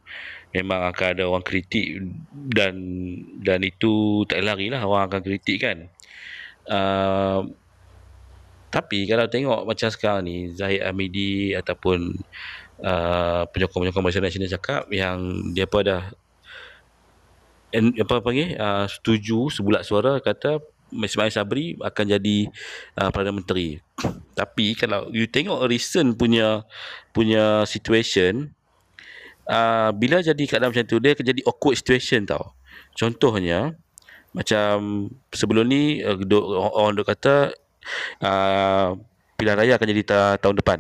memang 0.55 0.79
akan 0.95 1.07
ada 1.19 1.27
orang 1.27 1.43
kritik 1.43 1.99
dan 2.31 2.79
dan 3.43 3.67
itu 3.67 4.23
tak 4.31 4.47
lari 4.47 4.71
lah 4.71 4.87
orang 4.87 5.11
akan 5.11 5.27
kritik 5.27 5.67
kan 5.67 5.91
uh, 6.71 7.43
tapi 8.71 9.07
kalau 9.07 9.31
tengok 9.31 9.65
macam 9.65 9.89
sekarang 9.89 10.27
ni 10.27 10.37
Zahid 10.53 10.83
Amidi 10.83 11.55
ataupun 11.55 12.19
uh, 12.83 13.43
penyokong-penyokong 13.51 14.05
Malaysia 14.05 14.23
Nasional 14.23 14.53
cakap 14.53 14.91
yang 14.91 15.51
dia 15.55 15.65
apa 15.65 15.79
dah 15.87 16.03
en, 17.73 17.95
apa 17.97 18.21
panggil 18.21 18.57
uh, 18.59 18.87
setuju 18.91 19.49
sebulat 19.53 19.87
suara 19.87 20.19
kata 20.19 20.61
Ismail 20.95 21.35
Sabri 21.35 21.75
akan 21.83 22.05
jadi 22.19 22.47
uh, 23.03 23.11
Perdana 23.11 23.35
Menteri. 23.35 23.83
Tapi 24.39 24.79
kalau 24.79 25.11
you 25.11 25.27
tengok 25.27 25.67
recent 25.67 26.15
punya 26.15 26.63
punya 27.11 27.67
situation 27.67 28.55
uh, 29.51 29.91
bila 29.91 30.23
jadi 30.23 30.39
keadaan 30.47 30.71
macam 30.71 30.87
tu 30.87 31.03
dia 31.03 31.19
akan 31.19 31.27
jadi 31.27 31.41
awkward 31.43 31.75
situation 31.79 32.23
tau. 32.27 32.55
Contohnya 32.95 33.75
macam 34.31 35.09
sebelum 35.33 35.65
ni 35.67 36.05
uh, 36.07 36.17
orang 36.77 36.95
dok 36.97 37.09
kata 37.09 37.35
uh, 38.23 38.97
pilihan 39.37 39.57
raya 39.57 39.73
akan 39.77 39.89
jadi 39.93 40.03
ta- 40.03 40.39
tahun 40.41 40.57
depan. 40.61 40.79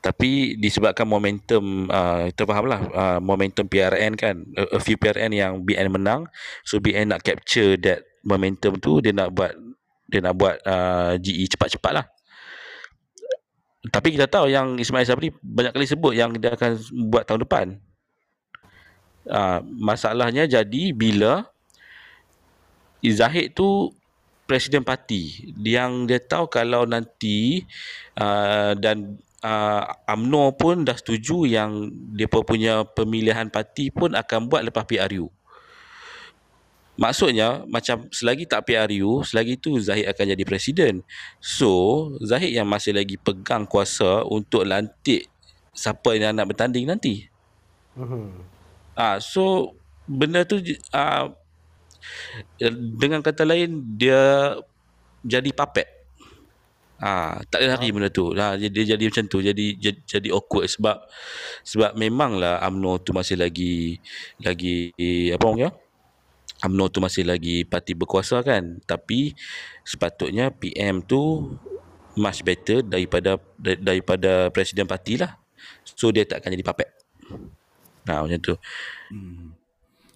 Tapi 0.00 0.56
disebabkan 0.56 1.04
momentum 1.04 1.84
uh, 1.92 2.32
kita 2.32 2.48
fahamlah 2.48 2.80
uh, 2.96 3.18
momentum 3.20 3.68
PRN 3.68 4.16
kan 4.16 4.40
a, 4.56 4.76
a 4.76 4.80
few 4.80 4.96
PRN 4.96 5.36
yang 5.36 5.52
BN 5.60 5.92
menang. 5.92 6.24
So 6.64 6.80
BN 6.80 7.12
nak 7.12 7.20
capture 7.20 7.76
that 7.84 8.04
momentum 8.24 8.80
tu 8.80 9.04
dia 9.04 9.12
nak 9.12 9.32
buat 9.36 9.52
dia 10.08 10.20
nak 10.24 10.34
buat 10.34 10.56
uh, 10.64 11.14
GE 11.20 11.52
cepat-cepat 11.54 11.92
lah. 11.92 12.06
Tapi 13.88 14.12
kita 14.12 14.28
tahu 14.28 14.52
yang 14.52 14.76
Ismail 14.76 15.08
Sabri 15.08 15.32
banyak 15.40 15.72
kali 15.72 15.86
sebut 15.88 16.12
yang 16.12 16.36
dia 16.36 16.52
akan 16.52 16.76
buat 17.08 17.24
tahun 17.24 17.40
depan. 17.48 17.66
Uh, 19.24 19.60
masalahnya 19.64 20.44
jadi 20.48 20.92
bila 20.96 21.48
Zahid 23.00 23.56
tu 23.56 23.88
presiden 24.50 24.82
parti 24.82 25.54
yang 25.62 26.10
dia 26.10 26.18
tahu 26.18 26.50
kalau 26.50 26.82
nanti 26.82 27.62
uh, 28.18 28.74
dan 28.74 29.14
uh, 29.46 29.86
UMNO 30.10 30.58
pun 30.58 30.82
dah 30.82 30.98
setuju 30.98 31.46
yang 31.46 31.86
dia 32.18 32.26
punya 32.26 32.82
pemilihan 32.82 33.46
parti 33.46 33.94
pun 33.94 34.10
akan 34.18 34.50
buat 34.50 34.66
lepas 34.66 34.82
PRU. 34.82 35.30
Maksudnya 36.98 37.62
macam 37.70 38.10
selagi 38.10 38.44
tak 38.44 38.66
PRU, 38.66 39.22
selagi 39.22 39.54
tu 39.56 39.78
Zahid 39.78 40.10
akan 40.10 40.36
jadi 40.36 40.44
presiden. 40.44 40.94
So, 41.38 42.12
Zahid 42.20 42.52
yang 42.52 42.66
masih 42.66 42.92
lagi 42.92 43.16
pegang 43.16 43.64
kuasa 43.70 44.26
untuk 44.26 44.66
lantik 44.66 45.30
siapa 45.72 46.18
yang 46.18 46.34
nak 46.34 46.50
bertanding 46.50 46.90
nanti. 46.90 47.30
Uh-huh. 47.96 48.34
Ah, 48.98 49.16
so 49.16 49.72
benda 50.04 50.44
tu 50.44 50.60
uh, 50.92 51.32
dengan 53.00 53.20
kata 53.20 53.44
lain 53.44 53.96
dia 53.96 54.54
jadi 55.24 55.50
puppet. 55.52 55.88
Ah 57.00 57.40
tak 57.48 57.64
ada 57.64 57.76
lari 57.76 57.88
ah. 57.88 57.92
benda 57.96 58.08
tu. 58.12 58.36
Lah 58.36 58.60
dia, 58.60 58.68
dia 58.68 58.96
jadi 58.96 59.04
macam 59.08 59.24
tu. 59.24 59.40
Jadi, 59.40 59.80
jadi 59.80 59.98
jadi 60.04 60.28
awkward 60.36 60.68
sebab 60.68 61.00
sebab 61.64 61.96
memanglah 61.96 62.60
AMNO 62.60 63.00
tu 63.00 63.16
masih 63.16 63.40
lagi 63.40 63.96
lagi 64.36 64.92
apa 65.32 65.44
orang 65.48 65.60
ya 65.64 65.70
AMNO 66.60 66.92
tu 66.92 67.00
masih 67.00 67.24
lagi 67.24 67.64
parti 67.64 67.96
berkuasa 67.96 68.44
kan? 68.44 68.84
Tapi 68.84 69.32
sepatutnya 69.80 70.52
PM 70.52 71.00
tu 71.00 71.56
much 72.20 72.44
better 72.44 72.84
daripada 72.84 73.40
daripada 73.56 74.52
presiden 74.52 74.84
parti 74.84 75.16
lah. 75.16 75.40
So 75.84 76.12
dia 76.12 76.28
tak 76.28 76.44
akan 76.44 76.52
jadi 76.52 76.66
puppet. 76.68 76.88
Nah 78.04 78.28
macam 78.28 78.40
tu. 78.44 78.54
Hmm. 79.08 79.56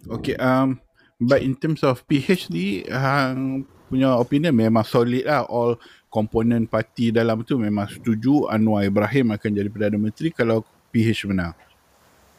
Okay, 0.05 0.37
um, 0.37 0.84
But 1.25 1.41
in 1.41 1.57
terms 1.57 1.81
of 1.81 2.05
PhD, 2.05 2.85
hang 2.89 3.65
punya 3.89 4.17
opinion 4.17 4.53
memang 4.53 4.85
solid 4.85 5.25
lah. 5.25 5.49
All 5.49 5.81
komponen 6.13 6.71
parti 6.71 7.11
dalam 7.11 7.43
tu 7.43 7.59
memang 7.59 7.91
setuju 7.91 8.47
Anwar 8.53 8.87
Ibrahim 8.87 9.35
akan 9.35 9.51
jadi 9.51 9.69
Perdana 9.73 9.99
Menteri 9.99 10.31
kalau 10.31 10.63
PH 10.95 11.27
menang. 11.27 11.57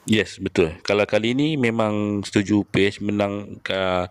Yes, 0.06 0.38
betul. 0.38 0.70
Kalau 0.86 1.01
kali 1.10 1.34
ni 1.34 1.58
memang 1.58 2.22
setuju 2.22 2.62
PH 2.70 3.01
menang 3.01 3.58
ke, 3.65 4.06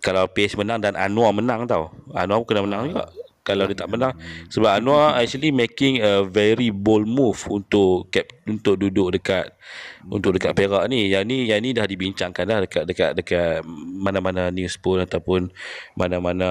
kalau 0.00 0.24
PH 0.24 0.56
menang 0.56 0.80
dan 0.80 0.96
Anwar 0.96 1.36
menang 1.36 1.68
tau. 1.68 1.92
Anwar 2.16 2.42
kena 2.48 2.64
menang 2.64 2.90
juga 2.90 3.12
kalau 3.48 3.64
dia 3.64 3.80
tak 3.80 3.88
menang. 3.88 4.12
Sebab 4.52 4.76
Anwar 4.76 5.16
actually 5.16 5.48
making 5.48 6.04
a 6.04 6.20
very 6.28 6.68
bold 6.68 7.08
move 7.08 7.40
untuk 7.48 8.12
cap 8.12 8.28
untuk 8.44 8.76
duduk 8.76 9.16
dekat 9.16 9.56
untuk 10.04 10.36
dekat 10.36 10.52
Perak 10.52 10.84
ni. 10.92 11.08
Yang 11.08 11.24
ni 11.24 11.36
yang 11.48 11.64
ni 11.64 11.72
dah 11.72 11.88
dibincangkan 11.88 12.44
dah 12.44 12.58
dekat 12.68 12.84
dekat 12.84 13.10
dekat 13.16 13.64
mana-mana 14.04 14.52
news 14.52 14.76
pun 14.76 15.00
ataupun 15.00 15.48
mana-mana 15.96 16.48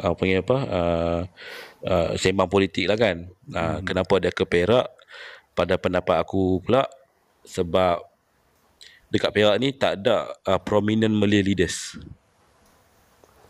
apa 0.00 0.14
panggil 0.16 0.42
apa 0.42 0.58
uh, 0.66 1.20
uh, 1.84 2.08
sembang 2.16 2.48
politik 2.48 2.88
lah 2.88 2.96
kan. 2.96 3.28
Uh, 3.52 3.76
hmm. 3.76 3.84
kenapa 3.84 4.14
dia 4.16 4.32
ke 4.32 4.48
Perak? 4.48 4.88
Pada 5.52 5.76
pendapat 5.76 6.16
aku 6.16 6.64
pula 6.64 6.88
sebab 7.44 8.00
dekat 9.12 9.30
Perak 9.34 9.56
ni 9.60 9.76
tak 9.76 10.00
ada 10.00 10.32
uh, 10.48 10.56
prominent 10.56 11.12
Malay 11.12 11.44
leaders. 11.44 12.00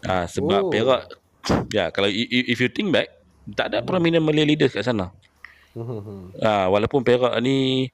Ah 0.01 0.25
sebab 0.25 0.69
Oh. 0.69 0.73
Perak 0.73 1.20
ya 1.73 1.89
kalau 1.95 2.09
if 2.11 2.59
you 2.59 2.69
think 2.69 2.93
back 2.93 3.09
tak 3.57 3.73
ada 3.73 3.79
prominent 3.83 4.23
Malay 4.23 4.45
leaders 4.45 4.75
kat 4.75 4.85
sana. 4.85 5.13
Hmm. 5.75 6.35
Ah 6.47 6.67
walaupun 6.67 7.07
Perak 7.07 7.39
ni 7.43 7.89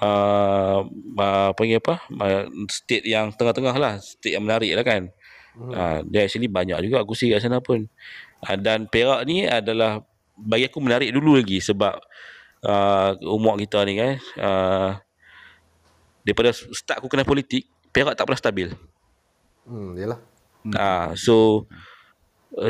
uh, 0.00 0.80
uh, 1.18 1.50
panggil 1.52 1.80
apa? 1.80 2.00
Uh, 2.08 2.48
state 2.72 3.04
yang 3.04 3.30
tengah-tengah 3.34 3.76
lah, 3.76 3.92
state 4.00 4.34
yang 4.36 4.44
menarik 4.44 4.72
lah 4.72 4.84
kan. 4.84 5.02
Uh, 5.58 6.06
dia 6.06 6.22
actually 6.22 6.46
banyak 6.46 6.78
juga 6.86 7.02
kursi 7.02 7.34
kat 7.34 7.42
sana 7.42 7.58
pun. 7.58 7.84
Uh, 8.46 8.56
dan 8.56 8.86
Perak 8.88 9.26
ni 9.26 9.44
adalah 9.44 10.00
bagi 10.38 10.70
aku 10.70 10.78
menarik 10.78 11.10
dulu 11.10 11.34
lagi 11.36 11.58
sebab 11.58 11.98
uh, 12.62 13.10
umur 13.26 13.58
kita 13.58 13.82
ni 13.82 13.98
kan 13.98 14.12
uh, 14.38 14.90
daripada 16.22 16.54
start 16.54 17.02
aku 17.02 17.10
kenal 17.10 17.26
politik 17.26 17.66
Perak 17.90 18.14
tak 18.14 18.24
pernah 18.28 18.40
stabil. 18.40 18.68
Hmm, 19.66 19.96
yalah. 19.96 20.20
Ah, 20.76 21.16
so 21.16 21.64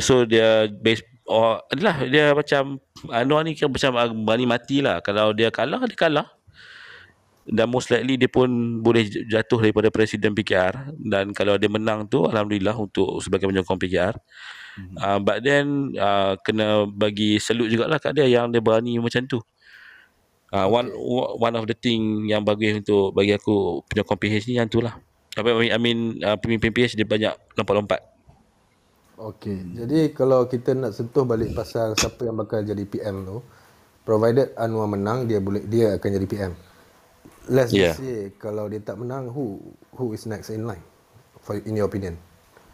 so 0.01 0.27
dia 0.27 0.67
base 0.69 1.05
oh 1.29 1.61
adalah 1.71 2.03
dia 2.09 2.33
macam 2.33 2.81
Anwar 3.13 3.47
ni 3.47 3.55
kira 3.55 3.71
macam 3.71 3.95
berani 4.27 4.47
mati 4.49 4.83
lah. 4.83 4.99
Kalau 5.05 5.31
dia 5.31 5.55
kalah 5.55 5.87
dia 5.87 5.95
kalah. 5.95 6.29
Dan 7.49 7.73
most 7.73 7.89
likely 7.89 8.21
dia 8.21 8.29
pun 8.29 8.45
boleh 8.85 9.09
jatuh 9.09 9.57
daripada 9.57 9.89
presiden 9.89 10.37
PKR 10.37 10.93
dan 11.01 11.33
kalau 11.33 11.57
dia 11.57 11.73
menang 11.73 12.05
tu 12.05 12.29
alhamdulillah 12.29 12.77
untuk 12.77 13.25
sebagai 13.25 13.49
penyokong 13.49 13.81
PKR. 13.81 14.13
Uh, 15.01 15.17
but 15.17 15.41
then 15.41 15.97
uh, 15.97 16.37
kena 16.45 16.85
bagi 16.85 17.41
salute 17.41 17.73
jugalah 17.73 17.97
kat 17.97 18.21
dia 18.21 18.29
yang 18.29 18.53
dia 18.53 18.61
berani 18.61 19.01
macam 19.01 19.25
tu. 19.25 19.41
Uh, 20.53 20.69
one 20.69 20.93
one 21.41 21.55
of 21.57 21.65
the 21.65 21.77
thing 21.77 22.29
yang 22.29 22.45
bagus 22.45 22.85
untuk 22.85 23.17
bagi 23.17 23.33
aku 23.33 23.81
penyokong 23.89 24.21
PH 24.21 24.45
ni 24.45 24.61
yang 24.61 24.69
tu 24.69 24.85
lah. 24.85 25.01
Tapi 25.33 25.49
I 25.49 25.57
mean, 25.57 25.71
I 25.73 25.79
mean 25.81 25.99
uh, 26.21 26.37
pemimpin 26.37 26.69
PH 26.69 27.01
dia 27.01 27.09
banyak 27.09 27.33
lompat-lompat. 27.57 28.18
Okey. 29.19 29.83
Jadi 29.83 30.15
kalau 30.15 30.47
kita 30.47 30.79
nak 30.79 30.95
sentuh 30.95 31.27
balik 31.27 31.51
pasal 31.51 31.99
siapa 31.99 32.23
yang 32.23 32.39
bakal 32.39 32.63
jadi 32.63 32.87
PM 32.87 33.27
tu, 33.27 33.43
provided 34.07 34.55
Anwar 34.55 34.87
menang 34.87 35.27
dia 35.27 35.43
boleh 35.43 35.67
dia 35.67 35.99
akan 35.99 36.11
jadi 36.15 36.27
PM. 36.31 36.53
Let's 37.51 37.75
Yeah. 37.75 37.99
say 37.99 38.31
kalau 38.39 38.71
dia 38.71 38.79
tak 38.79 39.01
menang 39.03 39.27
who 39.35 39.59
who 39.97 40.15
is 40.15 40.23
next 40.29 40.55
in 40.55 40.69
line 40.69 40.85
for 41.43 41.59
in 41.59 41.75
your 41.75 41.91
opinion? 41.91 42.15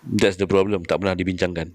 That's 0.05 0.37
the 0.37 0.45
problem. 0.45 0.85
Tak 0.85 1.01
pernah 1.01 1.17
dibincangkan. 1.17 1.73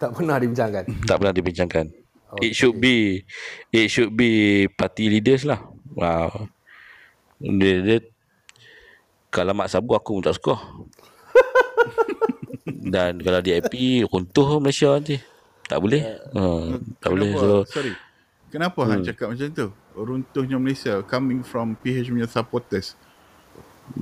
Tak 0.00 0.10
pernah 0.16 0.40
dibincangkan. 0.40 0.84
Tak 1.10 1.16
pernah 1.20 1.34
dibincangkan. 1.36 1.86
Okay. 2.26 2.40
It 2.48 2.52
should 2.56 2.80
be 2.80 3.20
it 3.68 3.92
should 3.92 4.16
be 4.16 4.64
party 4.80 5.12
leaders 5.12 5.44
lah. 5.44 5.60
Wow. 5.92 6.48
Dia, 7.36 7.84
dia 7.84 7.98
kalau 9.28 9.52
Mak 9.52 9.68
Sabu 9.68 9.92
aku 9.92 10.16
pun 10.16 10.24
tak 10.24 10.40
suka. 10.40 10.56
Dan 12.66 13.22
kalau 13.22 13.40
DAP 13.40 13.74
runtuh 14.10 14.58
Malaysia 14.58 14.90
nanti. 14.98 15.16
Tak 15.66 15.78
boleh. 15.78 16.02
Ha, 16.34 16.42
tak 17.02 17.10
boleh. 17.10 17.30
Kenapa? 17.34 17.42
So, 17.42 17.66
Sorry. 17.70 17.92
Kenapa 18.46 18.80
hmm. 18.82 18.90
Han 18.90 18.98
cakap 19.02 19.26
macam 19.34 19.48
tu? 19.50 19.68
Runtuhnya 19.96 20.56
Malaysia 20.58 20.94
coming 21.06 21.42
from 21.42 21.78
PH 21.78 22.10
punya 22.10 22.28
supporters. 22.30 22.98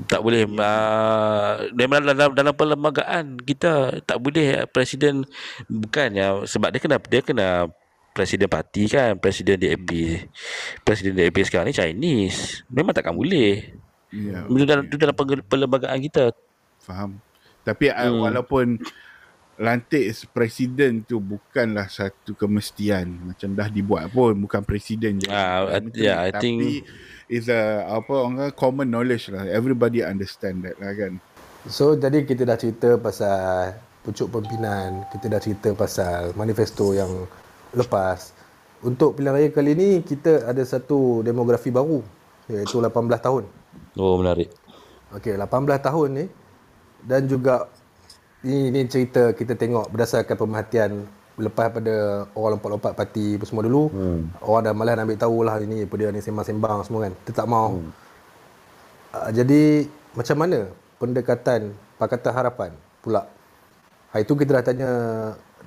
tak 0.08 0.24
boleh 0.24 0.48
uh, 0.48 1.60
dalam, 1.76 2.00
dalam 2.08 2.30
dalam 2.32 2.54
perlembagaan 2.56 3.36
kita 3.36 4.00
tak 4.08 4.16
boleh 4.16 4.64
presiden 4.72 5.28
bukannya 5.68 6.48
sebab 6.48 6.72
dia 6.72 6.80
kena 6.80 6.96
dia 7.04 7.20
kena 7.20 7.48
presiden 8.16 8.48
parti 8.48 8.88
kan 8.88 9.20
presiden 9.20 9.60
DAP 9.60 9.92
presiden 10.88 11.12
DAP 11.12 11.36
sekarang 11.44 11.68
ni 11.68 11.76
Chinese 11.76 12.64
memang 12.72 12.96
takkan 12.96 13.12
boleh 13.12 13.76
Ya. 14.14 14.46
Bila 14.46 14.62
dalam 14.62 14.84
tu 14.86 14.94
dalam 14.94 15.14
perlembagaan 15.42 15.98
kita 15.98 16.30
Faham. 16.78 17.18
Tapi 17.64 17.88
hmm. 17.88 18.20
walaupun 18.20 18.78
lantik 19.54 20.02
presiden 20.34 21.06
tu 21.06 21.22
bukanlah 21.22 21.86
satu 21.86 22.34
kemestian 22.34 23.06
macam 23.22 23.54
dah 23.54 23.70
dibuat 23.70 24.10
pun 24.10 24.34
bukan 24.36 24.60
presiden 24.60 25.22
je. 25.22 25.30
Ah, 25.30 25.62
Bukan 25.62 25.94
I- 25.94 26.02
yeah, 26.02 26.18
I 26.26 26.30
Tapi 26.30 26.42
think- 26.42 26.86
is 27.30 27.46
a 27.48 27.86
apa 27.88 28.12
orang 28.12 28.36
kata 28.36 28.52
common 28.52 28.88
knowledge 28.90 29.30
lah. 29.30 29.46
Everybody 29.46 30.02
understand 30.02 30.66
that 30.66 30.76
lah 30.76 30.92
kan. 30.92 31.22
So 31.64 31.94
jadi 31.94 32.26
kita 32.26 32.44
dah 32.44 32.58
cerita 32.58 32.98
pasal 32.98 33.72
pucuk 34.04 34.28
pimpinan, 34.28 35.08
kita 35.08 35.32
dah 35.32 35.40
cerita 35.40 35.72
pasal 35.72 36.36
manifesto 36.36 36.92
yang 36.92 37.24
lepas. 37.72 38.34
Untuk 38.84 39.16
pilihan 39.16 39.32
raya 39.32 39.48
kali 39.48 39.72
ni 39.72 39.90
kita 40.04 40.44
ada 40.44 40.60
satu 40.60 41.24
demografi 41.24 41.72
baru 41.72 42.04
iaitu 42.44 42.76
18 42.76 42.92
tahun. 43.16 43.48
oh 43.96 44.20
menarik 44.20 44.52
Okey, 45.16 45.38
18 45.40 45.48
tahun 45.80 46.08
ni 46.12 46.24
dan 47.04 47.28
juga 47.28 47.68
ini, 48.44 48.72
ini 48.72 48.80
cerita 48.88 49.32
kita 49.32 49.56
tengok 49.56 49.92
berdasarkan 49.92 50.36
pemerhatian 50.36 50.90
lepas 51.34 51.66
pada 51.72 52.26
orang 52.38 52.56
lompat-lompat 52.56 52.92
parti 52.94 53.34
apa 53.36 53.44
semua 53.48 53.66
dulu. 53.66 53.90
Hmm. 53.90 54.30
orang 54.44 54.62
dah 54.70 54.74
malas 54.76 54.94
nak 54.94 55.04
ambil 55.10 55.18
tahu 55.18 55.36
lah 55.42 55.54
ini 55.58 55.82
apa 55.82 55.94
dia 55.98 56.08
ni 56.14 56.20
sembang-sembang 56.22 56.78
semua 56.86 57.00
kan. 57.08 57.12
Kita 57.24 57.32
tak 57.44 57.48
mau. 57.50 57.68
Hmm. 57.74 57.90
uh, 59.12 59.30
jadi 59.34 59.62
macam 60.14 60.36
mana 60.38 60.58
pendekatan 60.98 61.60
Pakatan 61.94 62.32
Harapan 62.34 62.70
pula? 63.02 63.26
Hari 64.14 64.22
tu 64.26 64.34
kita 64.38 64.62
dah 64.62 64.64
tanya 64.66 64.90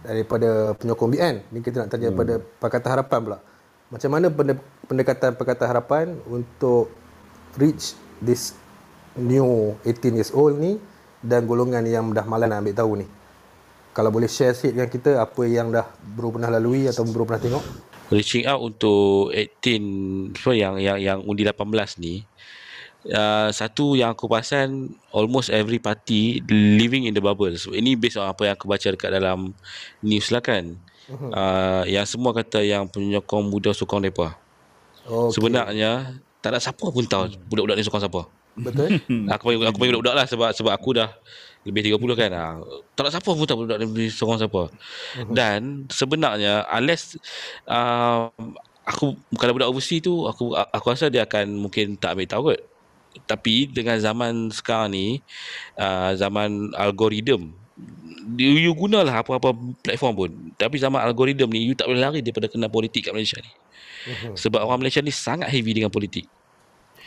daripada 0.06 0.72
penyokong 0.80 1.12
BN 1.12 1.36
ni 1.52 1.60
kita 1.60 1.84
nak 1.84 1.90
tanya 1.92 2.10
hmm. 2.16 2.20
pada 2.20 2.34
Pakatan 2.64 2.90
Harapan 2.96 3.20
pula. 3.28 3.38
Macam 3.88 4.10
mana 4.12 4.28
pende- 4.32 4.66
pendekatan 4.88 5.32
Pakatan 5.36 5.68
Harapan 5.68 6.06
untuk 6.28 6.92
reach 7.60 7.98
this 8.24 8.56
new 9.20 9.76
18 9.84 10.16
years 10.16 10.32
old 10.32 10.56
ni 10.56 10.80
dan 11.28 11.44
golongan 11.44 11.84
yang 11.84 12.08
dah 12.16 12.24
malas 12.24 12.48
nak 12.48 12.64
ambil 12.64 12.76
tahu 12.76 12.92
ni. 13.04 13.08
Kalau 13.92 14.14
boleh 14.14 14.30
share 14.32 14.56
sikit 14.56 14.78
dengan 14.78 14.90
kita 14.90 15.12
apa 15.20 15.42
yang 15.44 15.74
dah 15.74 15.84
bro 16.16 16.32
pernah 16.32 16.48
lalui 16.54 16.88
atau 16.88 17.04
bro 17.04 17.28
pernah 17.28 17.42
tengok? 17.44 17.64
Reaching 18.08 18.48
out 18.48 18.64
untuk 18.64 19.36
18 19.36 20.40
so 20.40 20.56
yang 20.56 20.80
yang 20.80 20.96
yang 20.96 21.20
undi 21.28 21.44
18 21.44 21.60
ni 22.00 22.24
uh, 23.12 23.52
satu 23.52 24.00
yang 24.00 24.16
aku 24.16 24.32
perasan 24.32 24.96
almost 25.12 25.52
every 25.52 25.82
party 25.82 26.40
living 26.48 27.04
in 27.04 27.12
the 27.12 27.20
bubble. 27.20 27.52
So, 27.60 27.76
ini 27.76 28.00
based 28.00 28.16
on 28.16 28.32
apa 28.32 28.48
yang 28.48 28.56
aku 28.56 28.70
baca 28.70 28.88
dekat 28.88 29.12
dalam 29.12 29.52
news 30.00 30.32
lah 30.32 30.40
kan. 30.40 30.80
Uh, 31.12 31.84
yang 31.88 32.04
semua 32.04 32.32
kata 32.36 32.64
yang 32.64 32.88
penyokong 32.88 33.48
muda 33.48 33.72
sokong 33.72 34.04
mereka 34.04 34.36
oh, 35.08 35.32
sebenarnya 35.32 36.20
tak 36.44 36.56
ada 36.56 36.60
siapa 36.60 36.86
pun 36.92 37.04
tahu 37.08 37.32
budak-budak 37.48 37.80
ni 37.80 37.84
sokong 37.88 38.04
siapa 38.04 38.22
betul 38.58 38.90
aku 39.34 39.44
panggil 39.54 39.70
aku 39.70 39.78
panggil 39.78 39.94
budak-budak 39.98 40.16
lah 40.18 40.26
sebab 40.26 40.50
sebab 40.54 40.72
aku 40.74 40.90
dah 40.98 41.10
lebih 41.68 42.00
30 42.00 42.16
kan. 42.16 42.32
Ha. 42.32 42.46
Tak 42.96 43.02
ada 43.04 43.10
siapa 43.12 43.28
pun 43.28 43.44
tahu 43.44 43.68
budak 43.68 43.78
ni 43.84 44.08
seorang 44.08 44.40
siapa. 44.40 44.72
Dan 45.28 45.84
sebenarnya 45.92 46.64
unless 46.72 47.20
uh, 47.68 48.32
aku 48.88 49.20
kalau 49.36 49.52
budak 49.52 49.68
overseas 49.68 50.00
tu 50.00 50.24
aku 50.24 50.56
aku 50.56 50.86
rasa 50.88 51.12
dia 51.12 51.28
akan 51.28 51.60
mungkin 51.60 52.00
tak 52.00 52.16
ambil 52.16 52.28
tahu 52.32 52.44
kot. 52.56 52.62
Tapi 53.28 53.68
dengan 53.68 54.00
zaman 54.00 54.48
sekarang 54.48 54.96
ni 54.96 55.20
uh, 55.76 56.16
zaman 56.16 56.72
algoritma 56.72 57.52
you, 58.36 58.58
you 58.60 58.72
gunalah 58.74 59.22
apa-apa 59.24 59.56
platform 59.86 60.14
pun 60.14 60.30
tapi 60.58 60.82
zaman 60.82 61.00
algoritma 61.00 61.48
ni 61.48 61.72
you 61.72 61.74
tak 61.78 61.88
boleh 61.88 62.02
lari 62.02 62.20
daripada 62.20 62.52
kena 62.52 62.68
politik 62.68 63.08
kat 63.08 63.14
Malaysia 63.16 63.40
ni 63.40 63.52
sebab 64.36 64.66
orang 64.66 64.84
Malaysia 64.84 65.00
ni 65.00 65.14
sangat 65.14 65.48
heavy 65.48 65.72
dengan 65.78 65.94
politik 65.94 66.28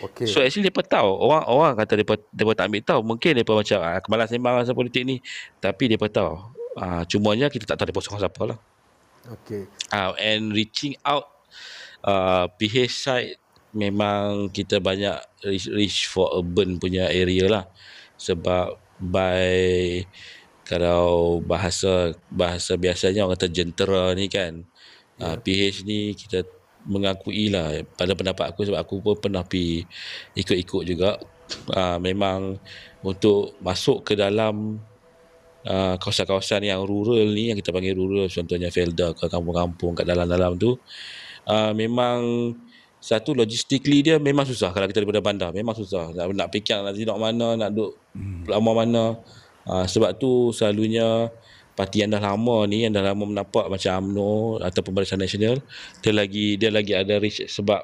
okey. 0.09 0.27
So 0.29 0.41
actually 0.41 0.69
mereka 0.69 1.01
tahu. 1.01 1.11
Orang 1.21 1.45
orang 1.49 1.73
kata 1.77 1.93
mereka, 1.99 2.15
mereka 2.33 2.53
tak 2.57 2.67
ambil 2.69 2.83
tahu. 2.85 3.01
Mungkin 3.05 3.31
mereka 3.37 3.53
macam 3.53 3.79
ah, 3.85 3.99
Kemalas 4.01 4.27
sembang 4.33 4.55
pasal 4.63 4.77
politik 4.77 5.03
ni. 5.05 5.17
Tapi 5.61 5.83
mereka 5.91 6.09
tahu. 6.09 6.33
Ah, 6.79 7.03
Cumanya 7.05 7.47
kita 7.53 7.65
tak 7.69 7.77
tahu 7.81 7.91
mereka 7.91 8.01
sokong 8.05 8.23
siapa 8.23 8.43
lah. 8.49 8.59
Okey. 9.41 9.63
Ah, 9.93 10.17
And 10.17 10.53
reaching 10.53 10.97
out 11.05 11.29
uh, 12.05 12.49
PH 12.57 12.95
side 12.95 13.31
Memang 13.71 14.51
kita 14.51 14.83
banyak 14.83 15.47
reach, 15.47 15.71
reach 15.71 16.11
for 16.11 16.27
urban 16.35 16.83
punya 16.83 17.07
area 17.07 17.47
lah. 17.47 17.65
Sebab 18.19 18.75
by 18.99 20.03
Kalau 20.67 21.39
bahasa 21.39 22.19
Bahasa 22.35 22.75
biasanya 22.75 23.27
orang 23.27 23.39
kata 23.39 23.47
jentera 23.51 24.11
ni 24.19 24.27
kan. 24.27 24.67
Yeah. 25.21 25.35
uh, 25.35 25.37
PH 25.39 25.87
ni 25.87 26.19
kita 26.19 26.43
mengakui 26.87 27.53
lah 27.53 27.85
pada 27.97 28.13
pendapat 28.17 28.53
aku 28.53 28.69
sebab 28.69 28.79
aku 28.81 28.95
pun 29.05 29.15
pernah 29.19 29.45
pergi 29.45 29.85
ikut-ikut 30.37 30.83
juga. 30.87 31.11
Uh, 31.75 31.99
memang 31.99 32.63
untuk 33.03 33.59
masuk 33.59 34.07
ke 34.07 34.15
dalam 34.15 34.79
uh, 35.67 35.95
kawasan-kawasan 35.99 36.63
yang 36.63 36.87
rural 36.87 37.27
ni 37.27 37.51
yang 37.51 37.59
kita 37.59 37.75
panggil 37.75 37.99
rural 37.99 38.31
contohnya 38.31 38.71
Felda 38.71 39.11
ke 39.19 39.27
kampung-kampung 39.27 39.99
kat 39.99 40.07
dalam-dalam 40.07 40.55
tu 40.55 40.79
uh, 41.51 41.73
memang 41.75 42.55
satu 43.01 43.33
logistically 43.33 44.05
dia 44.05 44.21
memang 44.21 44.45
susah 44.45 44.77
kalau 44.77 44.85
kita 44.85 45.01
daripada 45.01 45.25
bandar. 45.25 45.51
Memang 45.57 45.73
susah. 45.73 46.13
Nak, 46.13 46.37
nak 46.37 46.49
fikir 46.53 46.85
nak 46.85 46.93
nak 46.93 47.19
mana 47.19 47.49
nak 47.57 47.71
duduk 47.73 47.97
lama 48.45 48.71
mana 48.77 49.05
uh, 49.65 49.85
sebab 49.89 50.21
tu 50.21 50.53
selalunya 50.53 51.33
parti 51.81 52.05
yang 52.05 52.13
dah 52.13 52.21
lama 52.21 52.69
ni 52.69 52.85
yang 52.85 52.93
dah 52.93 53.01
lama 53.01 53.25
menampak 53.25 53.73
macam 53.73 54.05
UMNO 54.05 54.61
ataupun 54.61 54.93
Barisan 54.93 55.17
Nasional 55.17 55.65
dia 56.05 56.13
lagi 56.13 56.61
dia 56.61 56.69
lagi 56.69 56.93
ada 56.93 57.17
reach 57.17 57.41
sebab 57.49 57.81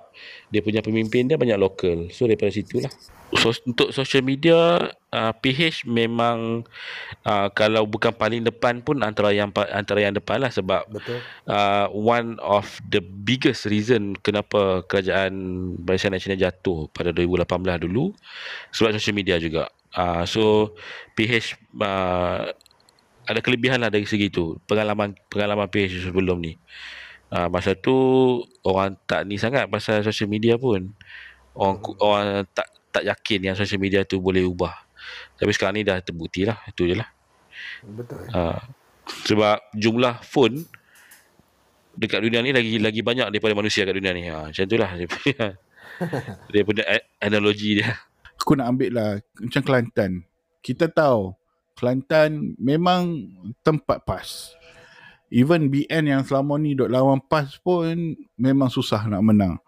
dia 0.52 0.60
punya 0.60 0.84
pemimpin 0.84 1.24
dia 1.24 1.40
banyak 1.40 1.56
lokal 1.56 2.12
so 2.12 2.28
daripada 2.28 2.52
situ 2.52 2.84
lah 2.84 2.92
so, 3.40 3.56
untuk 3.64 3.96
social 3.96 4.20
media 4.20 4.92
uh, 5.16 5.32
PH 5.32 5.88
memang 5.88 6.68
uh, 7.24 7.48
kalau 7.56 7.88
bukan 7.88 8.12
paling 8.12 8.44
depan 8.44 8.84
pun 8.84 9.00
antara 9.00 9.32
yang 9.32 9.48
antara 9.72 10.04
yang 10.04 10.12
depan 10.12 10.44
lah 10.44 10.52
sebab 10.52 10.84
Betul. 10.92 11.24
uh, 11.48 11.88
one 11.96 12.36
of 12.44 12.68
the 12.92 13.00
biggest 13.00 13.64
reason 13.64 14.12
kenapa 14.20 14.84
kerajaan 14.84 15.32
Barisan 15.80 16.12
Nasional 16.12 16.36
jatuh 16.36 16.92
pada 16.92 17.16
2018 17.16 17.88
dulu 17.88 18.12
sebab 18.76 18.92
social 18.92 19.16
media 19.16 19.40
juga. 19.40 19.72
Uh, 19.96 20.28
so 20.28 20.76
PH 21.16 21.56
uh, 21.80 22.52
ada 23.26 23.42
kelebihan 23.42 23.82
lah 23.82 23.90
dari 23.90 24.06
segi 24.06 24.30
tu 24.30 24.56
pengalaman 24.70 25.12
pengalaman 25.28 25.66
PH 25.66 26.08
sebelum 26.08 26.38
ni. 26.38 26.54
Uh, 27.26 27.50
masa 27.50 27.74
tu 27.74 27.92
orang 28.62 28.94
tak 29.02 29.26
ni 29.26 29.34
sangat 29.34 29.66
pasal 29.66 30.00
social 30.06 30.30
media 30.30 30.54
pun. 30.54 30.94
Orang 31.58 31.82
ku- 31.82 31.98
orang 31.98 32.46
tak 32.54 32.70
tak 32.94 33.02
yakin 33.04 33.52
yang 33.52 33.56
social 33.58 33.82
media 33.82 34.06
tu 34.06 34.22
boleh 34.22 34.46
ubah. 34.46 34.72
Tapi 35.36 35.50
sekarang 35.50 35.76
ni 35.76 35.82
dah 35.82 35.98
terbukti 36.00 36.46
lah. 36.46 36.56
Itu 36.70 36.86
je 36.86 36.94
lah. 36.96 37.08
Betul. 37.82 38.30
Uh, 38.30 38.60
sebab 39.26 39.58
jumlah 39.74 40.22
phone 40.22 40.66
dekat 41.96 42.20
dunia 42.20 42.44
ni 42.44 42.52
lagi 42.52 42.76
lagi 42.76 43.00
banyak 43.00 43.32
daripada 43.32 43.56
manusia 43.56 43.82
kat 43.82 43.94
dunia 43.96 44.12
ni. 44.12 44.28
Ha, 44.28 44.52
macam 44.52 44.62
itulah 44.62 44.90
dia 44.94 45.08
punya 45.14 45.44
daripada 46.52 46.82
analogi 47.18 47.82
dia. 47.82 47.96
Aku 48.36 48.54
nak 48.54 48.76
ambil 48.76 48.90
lah 48.92 49.10
macam 49.40 49.62
Kelantan. 49.64 50.12
Kita 50.60 50.92
tahu 50.92 51.32
Kelantan 51.76 52.56
memang 52.56 53.28
tempat 53.60 54.02
PAS. 54.08 54.56
Even 55.28 55.68
BN 55.68 56.08
yang 56.08 56.22
selama 56.24 56.56
ni 56.56 56.72
duk 56.72 56.88
lawan 56.88 57.20
PAS 57.20 57.60
pun 57.60 58.16
memang 58.40 58.72
susah 58.72 59.04
nak 59.04 59.20
menang. 59.20 59.60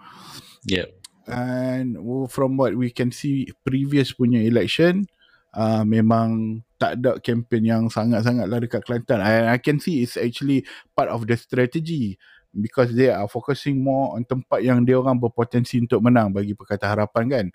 Yeah. 0.65 0.89
And 1.29 2.01
from 2.33 2.57
what 2.57 2.73
we 2.73 2.89
can 2.89 3.13
see 3.13 3.53
previous 3.61 4.17
punya 4.17 4.41
election 4.41 5.05
uh, 5.53 5.85
memang 5.85 6.61
tak 6.81 7.03
ada 7.03 7.21
kempen 7.21 7.69
yang 7.69 7.93
sangat-sangat 7.93 8.47
lah 8.49 8.59
dekat 8.63 8.81
Kelantan. 8.87 9.21
And 9.21 9.53
I 9.53 9.59
can 9.61 9.77
see 9.83 10.01
it's 10.01 10.17
actually 10.17 10.65
part 10.97 11.13
of 11.13 11.29
the 11.29 11.37
strategy 11.37 12.17
because 12.55 12.95
they 12.95 13.13
are 13.13 13.29
focusing 13.29 13.83
more 13.83 14.17
on 14.17 14.25
tempat 14.25 14.65
yang 14.65 14.87
dia 14.87 14.97
orang 14.97 15.21
berpotensi 15.21 15.83
untuk 15.83 16.01
menang 16.01 16.33
bagi 16.33 16.57
Pakatan 16.57 16.89
Harapan 16.89 17.25
kan. 17.29 17.47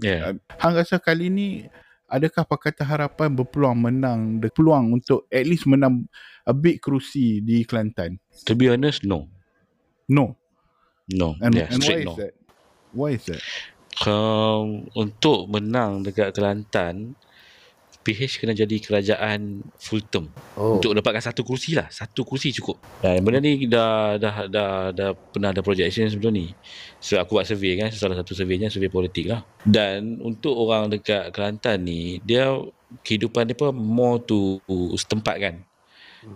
Yeah. 0.00 0.40
Hang 0.58 0.74
rasa 0.74 0.98
kali 0.98 1.30
ni 1.30 1.48
adakah 2.14 2.46
Pakatan 2.46 2.86
Harapan 2.86 3.34
berpeluang 3.34 3.78
menang 3.90 4.38
the 4.38 4.46
peluang 4.46 4.94
untuk 4.94 5.26
at 5.26 5.42
least 5.42 5.66
menang 5.66 6.06
a 6.46 6.54
big 6.54 6.78
kerusi 6.78 7.42
di 7.42 7.66
Kelantan? 7.66 8.22
To 8.46 8.54
be 8.54 8.70
honest, 8.70 9.02
no. 9.02 9.26
No. 10.06 10.38
No. 11.10 11.34
And, 11.42 11.58
yeah, 11.58 11.68
and 11.74 11.82
why 11.82 11.86
straight 11.90 12.06
is 12.06 12.06
no. 12.06 12.14
that? 12.22 12.34
Why 12.94 13.08
is 13.18 13.24
that? 13.26 13.42
Um, 14.06 14.86
untuk 14.94 15.50
menang 15.50 16.06
dekat 16.06 16.38
Kelantan, 16.38 17.18
PH 18.04 18.44
kena 18.44 18.52
jadi 18.52 18.76
kerajaan 18.76 19.64
full 19.80 20.04
term. 20.04 20.28
Oh. 20.60 20.76
Untuk 20.76 20.92
dapatkan 20.92 21.24
satu 21.24 21.40
kursi 21.40 21.72
lah. 21.72 21.88
Satu 21.88 22.20
kursi 22.28 22.52
cukup. 22.52 22.76
Dan 23.00 23.24
benda 23.24 23.40
ni 23.40 23.64
dah 23.64 24.20
dah 24.20 24.44
dah 24.44 24.70
dah 24.92 25.10
pernah 25.16 25.56
ada 25.56 25.64
projection 25.64 26.04
sebelum 26.12 26.36
ni. 26.36 26.46
So 27.00 27.16
aku 27.16 27.40
buat 27.40 27.48
survey 27.48 27.80
kan, 27.80 27.88
salah 27.96 28.20
satu 28.20 28.36
surveynya 28.36 28.68
survey 28.68 28.92
politik 28.92 29.32
lah. 29.32 29.40
Dan 29.64 30.20
untuk 30.20 30.52
orang 30.52 30.92
dekat 30.92 31.32
Kelantan 31.32 31.88
ni, 31.88 32.20
dia 32.20 32.52
kehidupan 33.00 33.48
dia 33.48 33.56
pun 33.56 33.72
more 33.72 34.20
to 34.20 34.60
setempat 35.00 35.36
kan. 35.40 35.54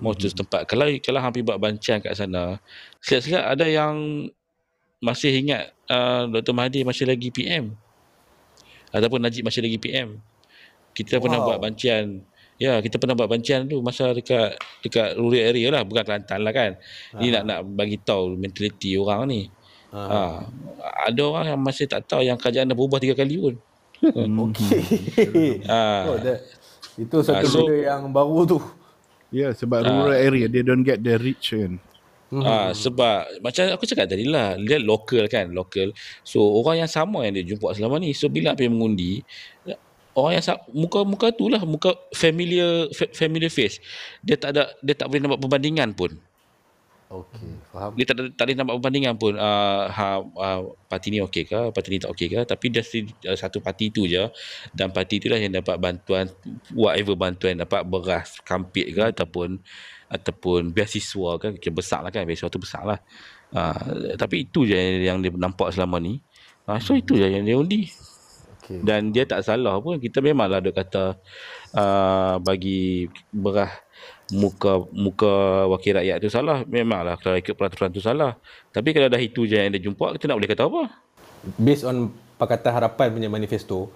More 0.00 0.16
to 0.16 0.32
setempat. 0.32 0.64
Kalau 0.64 0.88
kalau 1.04 1.20
hampir 1.20 1.44
buat 1.44 1.60
bancaan 1.60 2.00
kat 2.00 2.16
sana, 2.16 2.56
silap-silap 3.04 3.44
ada 3.44 3.68
yang 3.68 4.26
masih 4.98 5.30
ingat 5.30 5.70
uh, 5.86 6.26
Dr. 6.26 6.56
Mahathir 6.56 6.82
masih 6.82 7.06
lagi 7.06 7.28
PM. 7.30 7.76
Ataupun 8.88 9.20
Najib 9.20 9.44
masih 9.44 9.60
lagi 9.60 9.76
PM. 9.76 10.16
Kita 10.98 11.22
pernah 11.22 11.38
Wow. 11.38 11.46
buat 11.54 11.58
bancian. 11.62 12.26
Ya, 12.58 12.82
kita 12.82 12.98
pernah 12.98 13.14
buat 13.14 13.30
bancian 13.30 13.70
tu 13.70 13.78
masa 13.78 14.10
dekat 14.10 14.58
dekat 14.82 15.14
rural 15.14 15.46
area 15.46 15.70
lah, 15.70 15.86
bukan 15.86 16.02
Kelantan 16.02 16.42
lah 16.42 16.50
kan. 16.50 16.70
Ni 17.22 17.30
nak 17.30 17.46
nak 17.46 17.62
bagi 17.70 18.02
tahu 18.02 18.34
mentaliti 18.34 18.98
orang 18.98 19.30
ni. 19.30 19.42
Ha. 19.94 20.00
Ha. 20.02 20.20
Ada 21.06 21.22
orang 21.22 21.44
yang 21.54 21.60
masih 21.62 21.86
tak 21.86 22.04
tahu 22.04 22.26
yang 22.26 22.34
kerajaan 22.34 22.66
dah 22.66 22.74
berubah 22.74 22.98
tiga 22.98 23.14
kali 23.14 23.38
pun. 23.38 23.54
Okey. 24.50 25.62
Ha. 25.70 25.82
Oh, 26.10 26.18
that, 26.18 26.42
itu 26.98 27.16
satu 27.22 27.38
Ah, 27.38 27.46
so- 27.46 27.62
benda 27.62 27.76
yang 27.78 28.02
baru 28.10 28.42
tu. 28.42 28.58
Ya, 29.28 29.38
yeah, 29.48 29.50
sebab 29.52 29.84
rural 29.84 30.18
area 30.18 30.48
they 30.48 30.66
don't 30.66 30.82
get 30.82 30.98
the 30.98 31.14
reach 31.14 31.54
kan. 31.54 31.78
Hmm. 32.28 32.44
Ah, 32.44 32.70
sebab 32.72 33.40
macam 33.40 33.72
aku 33.72 33.88
cakap 33.88 34.04
tadi 34.04 34.28
lah, 34.28 34.56
dia 34.56 34.76
lokal 34.76 35.30
kan, 35.30 35.48
lokal. 35.48 35.96
So 36.20 36.44
orang 36.44 36.84
yang 36.84 36.90
sama 36.90 37.24
yang 37.24 37.38
dia 37.38 37.44
jumpa 37.46 37.72
selama 37.72 37.96
ni. 37.96 38.12
So 38.12 38.28
bila 38.28 38.52
pergi 38.52 38.68
mengundi, 38.68 39.24
orang 40.18 40.34
yang 40.40 40.44
muka 40.74 41.00
muka 41.06 41.26
tu 41.30 41.46
lah, 41.46 41.62
muka 41.62 41.94
familiar 42.10 42.90
fa- 42.90 43.12
familiar 43.14 43.52
face. 43.52 43.78
Dia 44.22 44.34
tak 44.34 44.50
ada 44.56 44.74
dia 44.82 44.94
tak 44.98 45.06
boleh 45.10 45.22
nampak 45.22 45.40
perbandingan 45.42 45.94
pun. 45.94 46.18
Okey, 47.08 47.56
faham. 47.72 47.96
Dia 47.96 48.04
tak 48.04 48.14
ada 48.20 48.22
tak 48.36 48.44
boleh 48.44 48.56
nampak 48.60 48.74
perbandingan 48.82 49.14
pun. 49.16 49.32
Uh, 49.38 49.88
ha, 49.88 50.20
uh, 50.20 50.60
parti 50.92 51.08
ni 51.08 51.24
okey 51.24 51.48
ke, 51.48 51.72
parti 51.72 51.88
ni 51.88 51.98
tak 52.02 52.12
okey 52.12 52.28
ke, 52.28 52.40
tapi 52.44 52.68
dia 52.68 52.84
uh, 52.84 53.36
satu 53.38 53.64
parti 53.64 53.88
tu 53.88 54.04
je 54.04 54.20
dan 54.76 54.92
parti 54.92 55.16
tu 55.16 55.32
lah 55.32 55.40
yang 55.40 55.56
dapat 55.56 55.80
bantuan 55.80 56.28
whatever 56.76 57.16
bantuan 57.16 57.56
dapat 57.56 57.80
beras, 57.88 58.36
kampit 58.44 58.92
ke 58.92 59.02
ataupun 59.08 59.56
ataupun 60.08 60.72
beasiswa 60.72 61.36
kan 61.36 61.52
kira 61.60 61.72
besar 61.76 62.00
lah 62.00 62.08
kan 62.08 62.24
beasiswa 62.24 62.48
tu 62.48 62.60
besar 62.60 62.82
lah 62.84 62.98
uh, 63.52 64.16
tapi 64.16 64.48
itu 64.48 64.64
je 64.64 64.76
yang 65.04 65.20
dia 65.20 65.28
nampak 65.32 65.68
selama 65.68 66.00
ni 66.00 66.24
uh, 66.64 66.80
so 66.80 66.96
itu 66.96 67.20
je 67.20 67.28
yang 67.28 67.44
dia 67.44 67.56
undi 67.60 67.92
Okey. 68.68 68.84
dan 68.84 69.08
dia 69.08 69.24
tak 69.24 69.40
salah 69.48 69.80
pun 69.80 69.96
kita 69.96 70.20
memanglah 70.20 70.60
ada 70.60 70.68
kata 70.68 71.16
uh, 71.72 72.36
bagi 72.44 73.08
berah 73.32 73.72
muka 74.28 74.84
muka 74.92 75.64
wakil 75.72 75.96
rakyat 75.96 76.20
tu 76.20 76.28
salah 76.28 76.60
memanglah 76.68 77.16
kalau 77.16 77.40
ikut 77.40 77.56
peraturan 77.56 77.88
tu 77.88 78.04
salah 78.04 78.36
tapi 78.76 78.92
kalau 78.92 79.08
dah 79.08 79.16
itu 79.16 79.48
je 79.48 79.56
yang 79.56 79.72
dia 79.72 79.80
jumpa 79.80 80.12
kita 80.20 80.28
nak 80.28 80.36
boleh 80.36 80.52
kata 80.52 80.68
apa 80.68 80.82
Based 81.56 81.86
on 81.86 82.10
Pakatan 82.38 82.70
Harapan 82.74 83.14
punya 83.14 83.30
manifesto, 83.30 83.90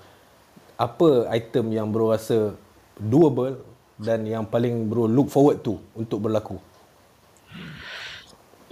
apa 0.79 1.31
item 1.31 1.75
yang 1.75 1.87
bro 1.91 2.11
rasa 2.11 2.55
doable 2.99 3.59
dan 3.99 4.27
yang 4.27 4.47
paling 4.47 4.87
bro 4.91 5.07
look 5.07 5.31
forward 5.31 5.63
tu 5.63 5.79
untuk 5.95 6.27
berlaku? 6.27 6.59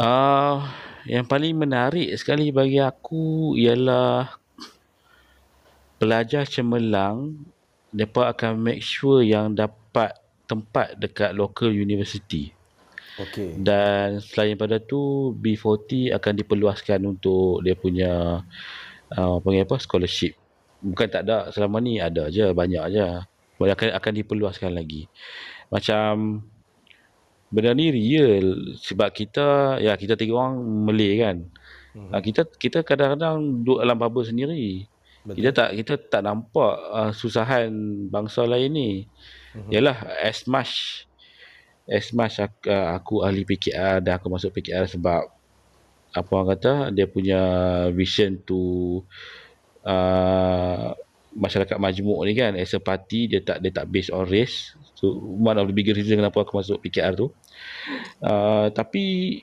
Uh, 0.00 0.64
yang 1.06 1.26
paling 1.28 1.54
menarik 1.54 2.10
sekali 2.18 2.50
bagi 2.50 2.80
aku 2.80 3.54
ialah 3.58 4.39
pelajar 6.00 6.48
cemerlang 6.48 7.36
mereka 7.92 8.32
akan 8.32 8.56
make 8.56 8.80
sure 8.80 9.20
yang 9.20 9.52
dapat 9.52 10.16
tempat 10.48 10.96
dekat 10.98 11.36
local 11.36 11.70
university. 11.70 12.50
Okey. 13.20 13.60
Dan 13.60 14.22
selain 14.24 14.56
pada 14.56 14.80
tu 14.80 15.30
B40 15.36 16.14
akan 16.16 16.32
diperluaskan 16.40 17.04
untuk 17.04 17.60
dia 17.60 17.76
punya 17.76 18.42
uh, 19.12 19.36
panggil 19.44 19.68
apa 19.68 19.76
scholarship. 19.76 20.32
Bukan 20.80 21.06
tak 21.12 21.28
ada 21.28 21.52
selama 21.52 21.82
ni 21.84 22.00
ada 22.00 22.32
je 22.32 22.48
banyak 22.50 22.96
je. 22.96 23.06
Akan 23.60 23.92
akan 23.92 24.12
diperluaskan 24.24 24.72
lagi. 24.72 25.04
Macam 25.68 26.40
benda 27.50 27.76
ni 27.76 27.92
real 27.92 28.78
sebab 28.78 29.10
kita 29.12 29.76
ya 29.82 29.98
kita 30.00 30.16
tiga 30.16 30.40
orang 30.40 30.56
Malay 30.88 31.20
kan. 31.20 31.36
Hmm. 31.92 32.10
Uh, 32.14 32.22
kita 32.24 32.46
kita 32.56 32.86
kadang-kadang 32.86 33.60
duduk 33.60 33.84
dalam 33.84 33.98
bubble 34.00 34.24
sendiri. 34.24 34.89
Betul. 35.20 35.36
Kita 35.36 35.50
tak 35.52 35.70
kita 35.76 35.94
tak 36.00 36.22
nampak 36.24 36.74
uh, 36.90 37.12
susahan 37.12 37.68
bangsa 38.08 38.48
lain 38.48 38.70
ni. 38.72 38.90
Hmm. 39.52 39.68
Yalah 39.68 39.98
as 40.24 40.48
much 40.48 41.04
as 41.90 42.08
much 42.14 42.40
aku, 42.40 42.70
uh, 42.70 42.96
aku 42.96 43.14
ahli 43.26 43.44
PKR 43.44 44.00
dan 44.00 44.16
aku 44.16 44.32
masuk 44.32 44.54
PKR 44.56 44.88
sebab 44.88 45.28
apa 46.10 46.30
orang 46.34 46.48
kata 46.58 46.72
dia 46.90 47.06
punya 47.06 47.40
vision 47.94 48.38
to 48.42 49.02
uh, 49.86 50.90
masyarakat 51.30 51.78
majmuk 51.78 52.18
ni 52.26 52.34
kan 52.34 52.58
as 52.58 52.74
a 52.74 52.82
party 52.82 53.30
dia 53.30 53.38
tak 53.38 53.62
dia 53.62 53.70
tak 53.70 53.86
based 53.86 54.10
on 54.10 54.26
race 54.26 54.74
so 54.98 55.14
one 55.22 55.54
of 55.54 55.70
the 55.70 55.74
biggest 55.74 56.02
reason 56.02 56.18
kenapa 56.18 56.42
aku 56.42 56.58
masuk 56.58 56.82
PKR 56.82 57.14
tu 57.14 57.30
uh, 58.26 58.66
tapi 58.74 59.38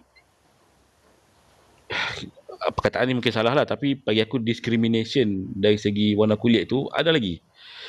perkataan 2.74 3.06
ni 3.10 3.14
mungkin 3.18 3.34
salah 3.34 3.54
lah 3.54 3.66
tapi 3.66 3.98
bagi 3.98 4.22
aku 4.22 4.42
discrimination 4.42 5.50
dari 5.54 5.78
segi 5.78 6.18
warna 6.18 6.36
kulit 6.36 6.70
tu 6.70 6.90
ada 6.94 7.14
lagi 7.14 7.40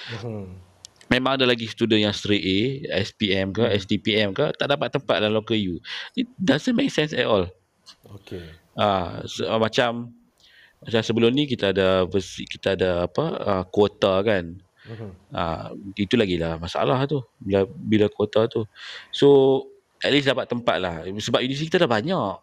Hmm. 0.08 0.56
memang 1.12 1.36
ada 1.36 1.44
lagi 1.44 1.68
student 1.68 2.00
yang 2.00 2.16
straight 2.16 2.40
A, 2.40 2.60
SPM 3.04 3.52
ke, 3.52 3.60
STPM 3.76 4.32
ke, 4.32 4.56
tak 4.56 4.72
dapat 4.72 4.88
tempat 4.92 5.20
dalam 5.20 5.36
local 5.36 5.56
U. 5.56 5.80
It 6.16 6.28
doesn't 6.40 6.72
make 6.72 6.88
sense 6.88 7.12
at 7.12 7.28
all. 7.28 7.48
Okey. 8.08 8.44
Ah, 8.76 9.20
so, 9.28 9.44
uh, 9.44 9.60
macam 9.60 10.16
macam 10.80 11.00
sebelum 11.02 11.34
ni 11.34 11.44
kita 11.50 11.74
ada 11.74 12.06
versi, 12.06 12.46
kita 12.46 12.78
ada 12.78 13.04
apa 13.04 13.24
uh, 13.36 13.62
kuota 13.68 14.20
kan. 14.24 14.56
Mhm. 14.88 15.10
Ah, 15.36 15.76
itu 15.96 16.16
lagi 16.16 16.40
lah 16.40 16.56
masalah 16.56 17.04
tu 17.04 17.20
bila 17.36 17.68
bila 17.68 18.08
kuota 18.08 18.48
tu. 18.48 18.64
So 19.12 19.60
at 20.00 20.08
least 20.14 20.30
dapat 20.30 20.48
tempat 20.48 20.76
lah 20.80 21.04
sebab 21.04 21.44
universiti 21.44 21.68
kita 21.68 21.84
dah 21.84 21.90
banyak. 21.90 22.34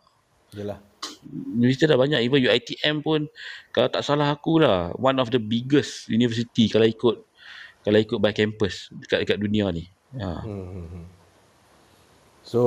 Yalah. 0.53 0.77
Universiti 1.31 1.89
dah 1.89 1.97
banyak 1.97 2.21
even 2.21 2.45
UiTM 2.45 3.01
pun 3.01 3.25
kalau 3.73 3.89
tak 3.89 4.05
salah 4.05 4.33
aku 4.33 4.61
lah 4.61 4.93
one 4.95 5.17
of 5.17 5.33
the 5.33 5.41
biggest 5.41 6.05
university 6.07 6.69
kalau 6.69 6.85
ikut 6.85 7.15
kalau 7.85 7.97
ikut 8.01 8.17
by 8.17 8.33
campus 8.33 8.89
dekat 8.93 9.25
dekat 9.25 9.37
dunia 9.41 9.69
ni. 9.69 9.85
Ha. 10.17 10.41
Hmm. 10.41 11.05
So 12.45 12.61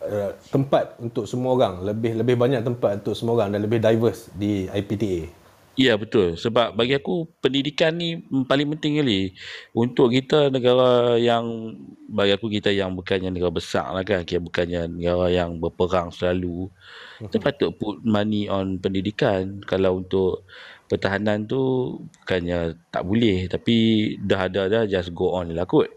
uh, 0.00 0.32
tempat 0.52 0.96
untuk 1.00 1.24
semua 1.28 1.56
orang 1.56 1.84
lebih 1.84 2.16
lebih 2.20 2.36
banyak 2.36 2.60
tempat 2.64 3.04
untuk 3.04 3.14
semua 3.16 3.40
orang 3.40 3.56
dan 3.56 3.60
lebih 3.64 3.80
diverse 3.80 4.28
di 4.36 4.68
IPTA. 4.68 5.43
Ya 5.74 5.98
betul. 5.98 6.38
Sebab 6.38 6.78
bagi 6.78 6.94
aku 6.94 7.26
pendidikan 7.42 7.98
ni 7.98 8.22
paling 8.46 8.78
penting 8.78 9.02
kali 9.02 9.34
untuk 9.74 10.14
kita 10.14 10.46
negara 10.46 11.18
yang 11.18 11.74
bagi 12.06 12.30
aku 12.30 12.46
kita 12.46 12.70
yang 12.70 12.94
bukannya 12.94 13.34
negara 13.34 13.50
besar 13.50 13.90
lah 13.90 14.06
kan 14.06 14.22
kita 14.22 14.38
bukannya 14.38 14.86
negara 14.86 15.34
yang 15.34 15.58
berperang 15.58 16.14
selalu 16.14 16.70
kita 17.18 17.42
patut 17.42 17.70
put 17.74 17.98
money 18.06 18.46
on 18.46 18.78
pendidikan. 18.78 19.58
Kalau 19.66 19.98
untuk 19.98 20.46
pertahanan 20.86 21.42
tu 21.50 21.98
bukannya 22.22 22.78
tak 22.94 23.02
boleh 23.02 23.50
tapi 23.50 23.76
dah 24.22 24.46
ada 24.46 24.70
dah 24.70 24.82
just 24.86 25.10
go 25.10 25.34
on 25.34 25.50
lah 25.50 25.66
kot. 25.66 25.90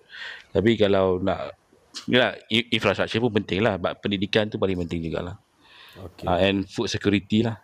Tapi 0.57 0.73
kalau 0.73 1.21
nak 1.21 1.53
ya 2.09 2.33
infrastruktur 2.49 3.29
pun 3.29 3.45
penting 3.45 3.61
lah 3.61 3.77
pendidikan 4.01 4.49
tu 4.49 4.57
paling 4.57 4.77
penting 4.89 5.05
jugalah. 5.05 5.37
Okay. 5.97 6.29
uh, 6.29 6.37
and 6.37 6.65
food 6.69 6.89
security 6.89 7.41
lah 7.41 7.57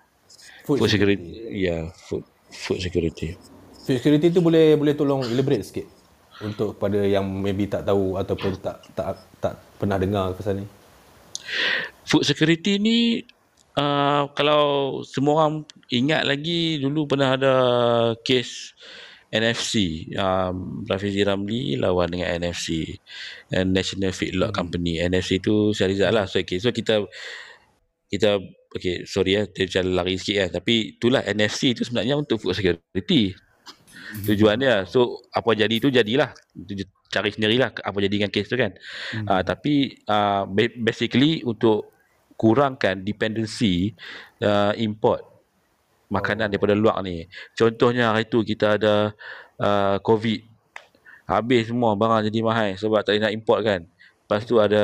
Food, 0.64 0.80
food 0.80 0.92
security. 0.92 1.28
ya 1.52 1.52
yeah, 1.52 1.82
food 2.08 2.24
food 2.52 2.80
security. 2.80 3.36
Food 3.84 4.00
security 4.00 4.32
tu 4.32 4.40
boleh 4.40 4.80
boleh 4.80 4.96
tolong 4.96 5.28
elaborate 5.28 5.68
sikit 5.68 5.88
untuk 6.40 6.80
pada 6.80 7.04
yang 7.04 7.28
maybe 7.28 7.68
tak 7.68 7.84
tahu 7.84 8.16
ataupun 8.16 8.56
tak 8.64 8.80
tak 8.96 9.20
tak 9.44 9.54
pernah 9.78 10.00
dengar 10.00 10.32
pasal 10.34 10.64
ni. 10.64 10.66
food 12.08 12.24
security 12.24 12.80
ni 12.80 13.28
uh, 13.76 14.32
kalau 14.32 15.00
semua 15.04 15.44
orang 15.44 15.68
ingat 15.92 16.24
lagi 16.24 16.80
dulu 16.80 17.12
pernah 17.12 17.36
ada 17.36 17.54
kes 18.24 18.72
NFC 19.34 20.06
um, 20.14 20.86
Rafizi 20.86 21.26
Ramli 21.26 21.74
lawan 21.82 22.14
dengan 22.14 22.38
NFC 22.38 22.86
National 23.50 24.14
Feedlot 24.14 24.54
Company. 24.54 25.02
NFC 25.02 25.42
tu 25.42 25.74
Syahrizal 25.74 26.14
lah. 26.14 26.30
So, 26.30 26.38
okay. 26.38 26.62
so 26.62 26.70
kita 26.70 27.02
kita 28.14 28.38
okay 28.70 29.06
sorry 29.10 29.42
ya 29.42 29.42
dia 29.50 29.66
macam 29.66 29.84
lari 29.98 30.22
sikit 30.22 30.38
kan 30.46 30.50
tapi 30.62 30.98
itulah 30.98 31.26
NFC 31.26 31.74
tu 31.74 31.82
sebenarnya 31.82 32.14
untuk 32.18 32.38
food 32.38 32.54
security. 32.54 33.34
Tujuan 34.14 34.62
dia. 34.62 34.86
So 34.86 35.26
apa 35.34 35.58
jadi 35.58 35.82
tu 35.82 35.90
jadilah. 35.90 36.30
Cari 37.10 37.30
sendirilah 37.34 37.74
apa 37.82 37.98
jadi 37.98 38.14
dengan 38.22 38.30
kes 38.30 38.46
tu 38.50 38.58
kan. 38.58 38.74
Hmm. 39.14 39.26
uh, 39.30 39.42
tapi 39.42 39.98
uh, 40.06 40.46
ba- 40.46 40.78
basically 40.78 41.42
untuk 41.46 41.94
kurangkan 42.38 43.02
dependency 43.02 43.94
uh, 44.42 44.74
import 44.78 45.22
makanan 46.10 46.50
oh. 46.50 46.52
daripada 46.54 46.74
luar 46.78 47.02
ni. 47.02 47.26
Contohnya 47.58 48.14
hari 48.14 48.30
tu 48.30 48.46
kita 48.46 48.78
ada 48.78 49.14
uh, 49.58 49.98
covid. 50.02 50.46
Habis 51.26 51.72
semua 51.72 51.98
barang 51.98 52.30
jadi 52.30 52.40
mahal 52.46 52.76
sebab 52.78 53.02
tak 53.02 53.18
nak 53.18 53.32
import 53.34 53.64
kan 53.64 53.88
lepas 54.34 54.50
tu 54.50 54.58
ada 54.58 54.82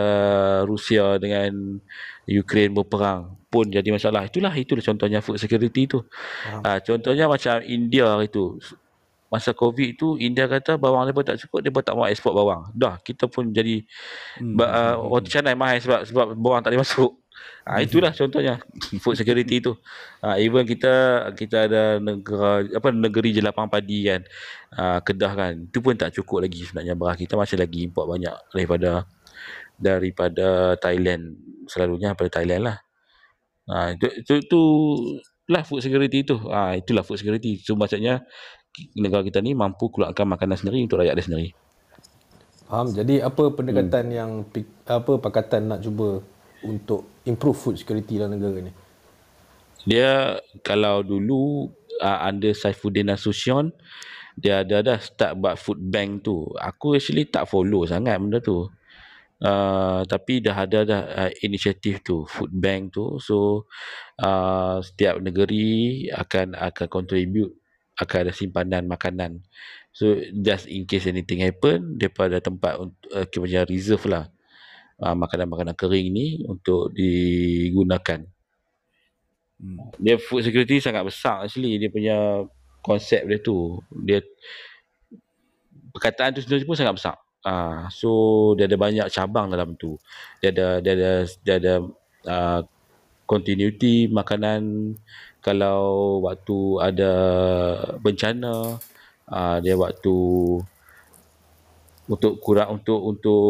Rusia 0.69 1.17
dengan 1.17 1.81
Ukraine 2.29 2.69
berperang 2.69 3.33
pun 3.49 3.65
jadi 3.65 3.89
masalah 3.89 4.29
itulah 4.29 4.53
itulah 4.53 4.85
contohnya 4.85 5.25
food 5.25 5.41
security 5.41 5.89
tu 5.89 6.05
uh, 6.61 6.77
contohnya 6.85 7.25
macam 7.25 7.65
India 7.65 8.05
hari 8.05 8.29
tu 8.29 8.61
masa 9.33 9.57
covid 9.57 9.97
tu 9.97 10.21
India 10.21 10.45
kata 10.45 10.77
bawang 10.77 11.09
mereka 11.09 11.33
tak 11.33 11.41
cukup 11.41 11.65
mereka 11.65 11.89
tak 11.89 11.97
mau 11.97 12.05
ekspor 12.05 12.37
bawang 12.37 12.69
dah 12.77 13.01
kita 13.01 13.25
pun 13.25 13.49
jadi 13.49 13.81
hmm. 14.37 14.61
uh, 14.61 15.21
canai 15.25 15.57
mahal 15.57 15.81
sebab 15.81 16.05
sebab 16.05 16.25
bawang 16.37 16.61
tak 16.61 16.77
boleh 16.77 16.85
masuk 16.85 17.17
Ha, 17.69 17.85
itulah 17.85 18.09
contohnya 18.09 18.57
food 18.97 19.13
security 19.13 19.61
tu. 19.61 19.77
Ha, 20.25 20.41
even 20.41 20.65
kita 20.65 21.27
kita 21.37 21.69
ada 21.69 21.83
negara 22.01 22.65
apa 22.65 22.89
negeri 22.89 23.29
jelapang 23.35 23.69
padi 23.69 24.09
kan. 24.09 24.25
Ha, 24.73 25.05
Kedah 25.05 25.31
kan. 25.37 25.53
Itu 25.69 25.77
pun 25.83 25.93
tak 25.93 26.17
cukup 26.17 26.49
lagi 26.49 26.65
sebenarnya 26.65 26.97
beras 26.97 27.19
kita 27.19 27.37
masih 27.37 27.61
lagi 27.61 27.85
import 27.85 28.09
banyak 28.09 28.33
daripada 28.49 29.05
daripada 29.79 30.75
Thailand 30.77 31.39
selalunya 31.65 32.11
daripada 32.13 32.39
Thailand 32.39 32.61
lah. 32.67 32.77
Ha, 33.69 33.95
itu, 33.95 34.07
itu, 34.21 34.33
itu 34.43 34.61
lah 35.49 35.63
food 35.65 35.81
security 35.81 36.27
tu. 36.27 36.37
Ha, 36.51 36.77
itulah 36.77 37.01
food 37.01 37.17
security. 37.17 37.57
So 37.63 37.79
maksudnya 37.79 38.27
negara 38.93 39.25
kita 39.25 39.41
ni 39.41 39.57
mampu 39.57 39.89
keluarkan 39.89 40.29
makanan 40.29 40.59
sendiri 40.59 40.83
untuk 40.83 41.01
rakyat 41.01 41.15
dia 41.17 41.25
sendiri. 41.25 41.49
Faham? 42.69 42.93
Jadi 42.93 43.17
apa 43.17 43.49
pendekatan 43.49 44.13
hmm. 44.13 44.15
yang 44.15 44.31
apa 44.85 45.11
pakatan 45.17 45.73
nak 45.73 45.81
cuba 45.81 46.21
untuk 46.61 47.23
improve 47.25 47.57
food 47.57 47.75
security 47.81 48.21
dalam 48.21 48.37
negara 48.37 48.61
ni? 48.61 48.73
Dia 49.89 50.37
kalau 50.61 51.01
dulu 51.01 51.71
uh, 52.03 52.19
under 52.29 52.53
Saifuddin 52.53 53.09
Nasution 53.09 53.73
dia 54.39 54.63
ada 54.63 54.79
dah 54.79 54.99
start 55.01 55.35
buat 55.35 55.59
food 55.59 55.81
bank 55.81 56.23
tu. 56.23 56.47
Aku 56.55 56.95
actually 56.95 57.27
tak 57.27 57.49
follow 57.49 57.83
sangat 57.83 58.15
benda 58.21 58.39
tu. 58.39 58.71
Uh, 59.39 60.03
tapi 60.03 60.43
dah 60.43 60.67
ada 60.67 60.83
dah 60.83 61.01
uh, 61.15 61.31
inisiatif 61.47 62.03
tu 62.03 62.27
food 62.27 62.51
bank 62.51 62.91
tu 62.91 63.23
so 63.23 63.63
uh, 64.19 64.83
setiap 64.83 65.15
negeri 65.23 66.11
akan 66.11 66.59
akan 66.59 66.87
contribute 66.91 67.55
akan 68.03 68.27
ada 68.27 68.33
simpanan 68.35 68.83
makanan 68.91 69.39
so 69.95 70.11
just 70.43 70.67
in 70.67 70.83
case 70.83 71.07
anything 71.07 71.39
happen 71.39 71.95
depa 71.95 72.27
ada 72.27 72.43
tempat 72.43 72.83
untuk 72.83 73.07
uh, 73.15 73.23
macam 73.23 73.63
reserve 73.71 74.05
lah 74.11 74.27
uh, 75.03 75.15
makanan-makanan 75.15 75.75
kering 75.75 76.07
ni 76.11 76.27
untuk 76.45 76.91
digunakan. 76.91 78.27
Hmm. 79.59 79.91
Dia 79.99 80.15
food 80.19 80.47
security 80.47 80.79
sangat 80.79 81.03
besar 81.03 81.43
actually 81.43 81.75
dia 81.79 81.91
punya 81.91 82.47
konsep 82.83 83.27
dia 83.27 83.39
tu. 83.39 83.79
Dia 84.03 84.23
perkataan 85.95 86.35
tu 86.35 86.43
sendiri 86.43 86.63
pun 86.63 86.79
sangat 86.79 86.95
besar. 86.95 87.15
Ah 87.39 87.51
uh, 87.51 87.79
so 87.87 88.09
dia 88.59 88.67
ada 88.67 88.75
banyak 88.75 89.07
cabang 89.07 89.47
dalam 89.51 89.75
tu. 89.79 89.95
Dia 90.43 90.51
ada 90.51 90.67
dia 90.83 90.93
ada 90.95 91.11
dia 91.43 91.55
ada 91.55 91.73
uh, 92.27 92.61
continuity 93.23 94.11
makanan. 94.11 94.95
Kalau 95.39 96.19
waktu 96.25 96.59
ada 96.83 97.13
bencana 98.03 98.75
uh, 99.31 99.57
dia 99.63 99.75
waktu 99.79 100.17
untuk 102.09 102.41
kurang 102.43 102.81
untuk 102.81 102.99
untuk 102.99 103.47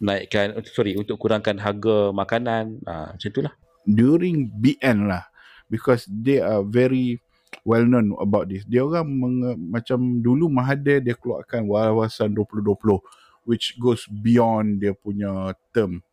naikkan 0.00 0.54
sorry 0.70 0.94
untuk 0.94 1.18
kurangkan 1.18 1.58
harga 1.58 2.14
makanan. 2.14 2.78
Uh, 2.86 3.10
macam 3.16 3.28
itulah 3.32 3.54
during 3.88 4.46
BN 4.54 5.10
lah. 5.10 5.26
Because 5.70 6.06
they 6.10 6.42
are 6.42 6.62
very 6.66 7.22
well 7.64 7.84
known 7.84 8.16
about 8.18 8.48
this. 8.48 8.64
Dia 8.64 8.84
orang 8.84 9.06
menge, 9.08 9.50
macam 9.58 10.20
dulu 10.20 10.48
Mahathir 10.48 11.00
dia 11.04 11.16
keluarkan 11.16 11.66
wawasan 11.68 12.32
2020 12.32 13.00
which 13.48 13.76
goes 13.80 14.04
beyond 14.08 14.80
dia 14.80 14.92
punya 14.92 15.56
term. 15.74 16.04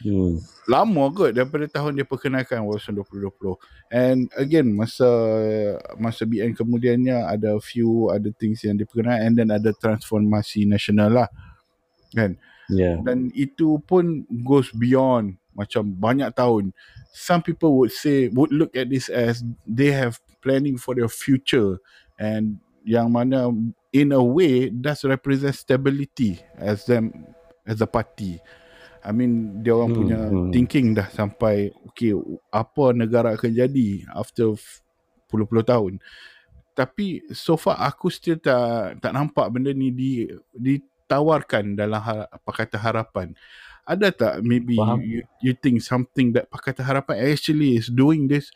Hmm. 0.00 0.40
lama 0.64 1.12
kot 1.12 1.36
daripada 1.36 1.68
tahun 1.68 1.92
dia 1.92 2.08
perkenalkan 2.08 2.64
wawasan 2.64 2.96
2020 2.96 3.52
and 3.92 4.32
again 4.32 4.64
masa 4.72 5.04
masa 6.00 6.24
BN 6.24 6.56
kemudiannya 6.56 7.20
ada 7.20 7.60
few 7.60 8.08
other 8.08 8.32
things 8.32 8.64
yang 8.64 8.80
diperkenalkan 8.80 9.20
and 9.28 9.34
then 9.36 9.50
ada 9.52 9.76
transformasi 9.76 10.64
nasional 10.64 11.12
lah. 11.12 11.28
Kan? 12.16 12.40
Yeah. 12.72 12.98
Dan 13.04 13.30
itu 13.36 13.78
pun 13.84 14.24
goes 14.42 14.72
beyond 14.72 15.36
macam 15.56 15.88
banyak 15.88 16.28
tahun. 16.36 16.76
Some 17.16 17.40
people 17.40 17.74
would 17.80 17.90
say 17.90 18.28
would 18.28 18.52
look 18.52 18.76
at 18.76 18.92
this 18.92 19.08
as 19.08 19.40
they 19.64 19.90
have 19.90 20.20
planning 20.44 20.76
for 20.76 20.92
their 20.92 21.08
future 21.08 21.80
and 22.20 22.60
yang 22.86 23.10
mana 23.10 23.50
in 23.90 24.14
a 24.14 24.22
way 24.22 24.70
does 24.70 25.02
represent 25.02 25.56
stability 25.56 26.38
as 26.60 26.84
them 26.84 27.10
as 27.66 27.80
a 27.82 27.88
party. 27.88 28.38
I 29.02 29.10
mean 29.10 29.64
dia 29.64 29.74
orang 29.74 29.90
hmm, 29.90 29.98
punya 29.98 30.20
hmm. 30.28 30.50
thinking 30.52 30.86
dah 30.94 31.08
sampai 31.10 31.72
okay 31.90 32.12
apa 32.52 32.94
negara 32.94 33.34
akan 33.34 33.50
jadi 33.54 34.06
after 34.14 34.54
puluh-puluh 35.26 35.66
tahun. 35.66 35.98
Tapi 36.76 37.24
so 37.32 37.56
far 37.56 37.80
aku 37.80 38.12
still 38.12 38.36
tak 38.36 39.00
tak 39.00 39.12
nampak 39.16 39.48
benda 39.48 39.72
ni 39.72 39.88
di 39.88 40.28
di 40.52 40.76
tawarkan 41.06 41.78
dalam 41.78 42.02
har- 42.02 42.28
Pakatan 42.42 42.82
Harapan 42.82 43.28
ada 43.86 44.10
tak 44.10 44.34
maybe 44.42 44.74
you, 45.06 45.22
you 45.38 45.54
think 45.54 45.78
something 45.78 46.34
that 46.34 46.50
Pakatan 46.50 46.82
Harapan 46.82 47.22
actually 47.30 47.78
is 47.78 47.86
doing 47.86 48.26
this 48.26 48.50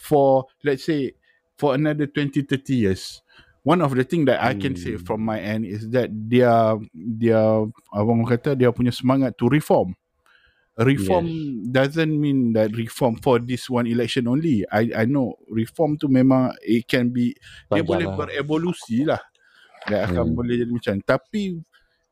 for 0.00 0.48
let's 0.64 0.88
say 0.88 1.12
for 1.60 1.76
another 1.76 2.08
20 2.08 2.48
30 2.48 2.72
years. 2.72 3.20
One 3.60 3.84
of 3.84 3.92
the 3.92 4.08
thing 4.08 4.24
that 4.24 4.40
I 4.40 4.56
can 4.56 4.72
say 4.72 4.96
from 4.96 5.20
my 5.20 5.36
end 5.36 5.68
is 5.68 5.84
that 5.92 6.08
dia 6.08 6.80
dia 6.96 7.68
abang 7.92 8.24
kata 8.24 8.56
dia 8.56 8.72
punya 8.72 8.88
semangat 8.88 9.36
to 9.36 9.52
reform. 9.52 9.92
Reform 10.80 11.28
yes. 11.28 11.68
doesn't 11.68 12.14
mean 12.16 12.56
that 12.56 12.72
reform 12.72 13.20
for 13.20 13.36
this 13.36 13.68
one 13.68 13.84
election 13.84 14.24
only. 14.32 14.64
I 14.72 14.88
i 14.96 15.04
know 15.04 15.36
reform 15.52 16.00
tu 16.00 16.08
memang 16.08 16.56
it 16.64 16.88
can 16.88 17.12
be 17.12 17.36
Panjang 17.68 17.76
dia 17.76 17.82
boleh 17.84 18.06
lah. 18.08 18.16
berevolusi 18.16 19.04
lah. 19.04 19.20
Dia 19.84 20.08
akan 20.08 20.32
Hmm. 20.32 20.36
boleh 20.40 20.54
jadi 20.64 20.72
macam 20.72 20.96
tapi 21.04 21.60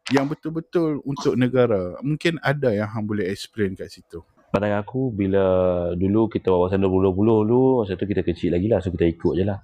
yang 0.08 0.24
betul-betul 0.24 1.04
untuk 1.04 1.36
negara 1.36 2.00
mungkin 2.00 2.40
ada 2.40 2.72
yang 2.72 2.88
hang 2.88 3.04
boleh 3.04 3.28
explain 3.28 3.76
kat 3.76 3.92
situ. 3.92 4.24
Pandangan 4.48 4.80
aku 4.80 5.12
bila 5.12 5.44
dulu 5.92 6.32
kita 6.32 6.48
wawasan 6.48 6.80
2020 6.80 7.12
dulu 7.44 7.84
masa 7.84 8.00
tu 8.00 8.08
kita 8.08 8.24
kecil 8.24 8.56
lagi 8.56 8.66
lah 8.72 8.80
so 8.80 8.88
kita 8.88 9.04
ikut 9.04 9.32
je 9.36 9.44
lah. 9.44 9.60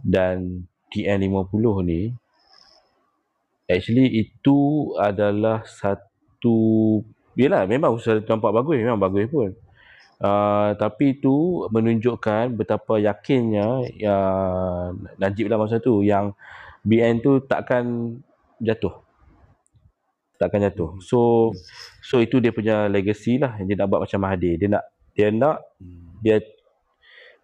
Dan 0.00 0.64
TN50 0.88 1.64
ni 1.84 2.08
actually 3.68 4.08
itu 4.24 4.90
adalah 4.96 5.62
satu 5.68 6.58
yelah 7.36 7.68
memang 7.68 7.94
usaha 7.94 8.16
nampak 8.16 8.52
bagus 8.56 8.80
memang 8.80 8.96
bagus 8.96 9.28
pun. 9.28 9.52
Uh, 10.20 10.76
tapi 10.76 11.16
itu 11.16 11.64
menunjukkan 11.72 12.52
betapa 12.52 13.00
yakinnya 13.00 13.88
ya, 13.96 14.16
Najib 15.16 15.48
lah 15.48 15.56
masa 15.56 15.80
tu 15.80 16.04
yang 16.04 16.36
BN 16.84 17.24
tu 17.24 17.40
takkan 17.44 18.16
jatuh. 18.60 19.09
Takkan 20.40 20.64
jatuh. 20.64 20.96
So 21.04 21.52
so 22.00 22.16
itu 22.24 22.40
dia 22.40 22.48
punya 22.48 22.88
legacy 22.88 23.36
lah 23.36 23.60
yang 23.60 23.68
dia 23.68 23.76
nak 23.76 23.92
buat 23.92 24.08
macam 24.08 24.18
Mahathir. 24.24 24.56
Dia 24.56 24.68
nak 24.72 24.84
dia 25.12 25.28
nak 25.28 25.60
dia 26.24 26.36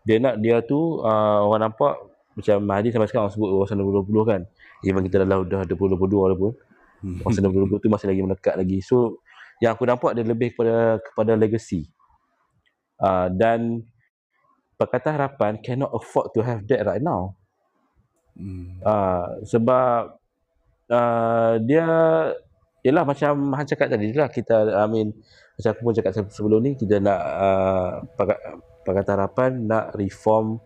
dia 0.08 0.16
nak 0.16 0.40
dia 0.40 0.64
tu 0.64 1.04
uh, 1.04 1.44
orang 1.44 1.68
nampak 1.68 2.00
macam 2.32 2.56
Mahathir 2.64 2.96
sampai 2.96 3.08
sekarang 3.12 3.28
sebut 3.28 3.52
wawasan 3.52 3.84
2020 3.84 4.32
kan. 4.32 4.40
Even 4.80 5.04
kita 5.04 5.28
dah 5.28 5.44
dah 5.44 5.62
2022 5.68 6.08
walaupun 6.08 6.52
wawasan 7.20 7.44
2020 7.52 7.84
tu 7.84 7.88
masih 7.92 8.08
lagi 8.08 8.22
mendekat 8.24 8.54
lagi. 8.56 8.80
So 8.80 9.20
yang 9.60 9.76
aku 9.76 9.84
nampak 9.84 10.16
dia 10.16 10.24
lebih 10.24 10.56
kepada 10.56 10.96
kepada 11.04 11.36
legacy. 11.36 11.84
Uh, 12.96 13.28
dan 13.28 13.84
Pakatan 14.76 15.20
Harapan 15.20 15.56
cannot 15.60 15.92
afford 15.92 16.32
to 16.32 16.44
have 16.44 16.64
that 16.68 16.84
right 16.84 17.00
now. 17.00 17.36
Hmm. 18.36 18.76
Uh, 18.84 19.40
sebab 19.48 20.20
uh, 20.92 21.52
dia 21.64 21.88
Yelah 22.86 23.02
macam 23.02 23.50
Han 23.58 23.66
cakap 23.66 23.90
tadi 23.90 24.14
lah 24.14 24.30
kita 24.30 24.70
I 24.70 24.86
mean 24.86 25.10
macam 25.58 25.70
aku 25.74 25.80
pun 25.82 25.94
cakap 25.98 26.12
se- 26.14 26.34
sebelum 26.38 26.62
ni 26.62 26.78
kita 26.78 27.02
nak 27.02 27.18
uh, 27.18 27.90
Pakat- 28.14 28.62
Pakatan 28.86 29.18
Harapan 29.18 29.50
nak 29.66 29.98
reform 29.98 30.62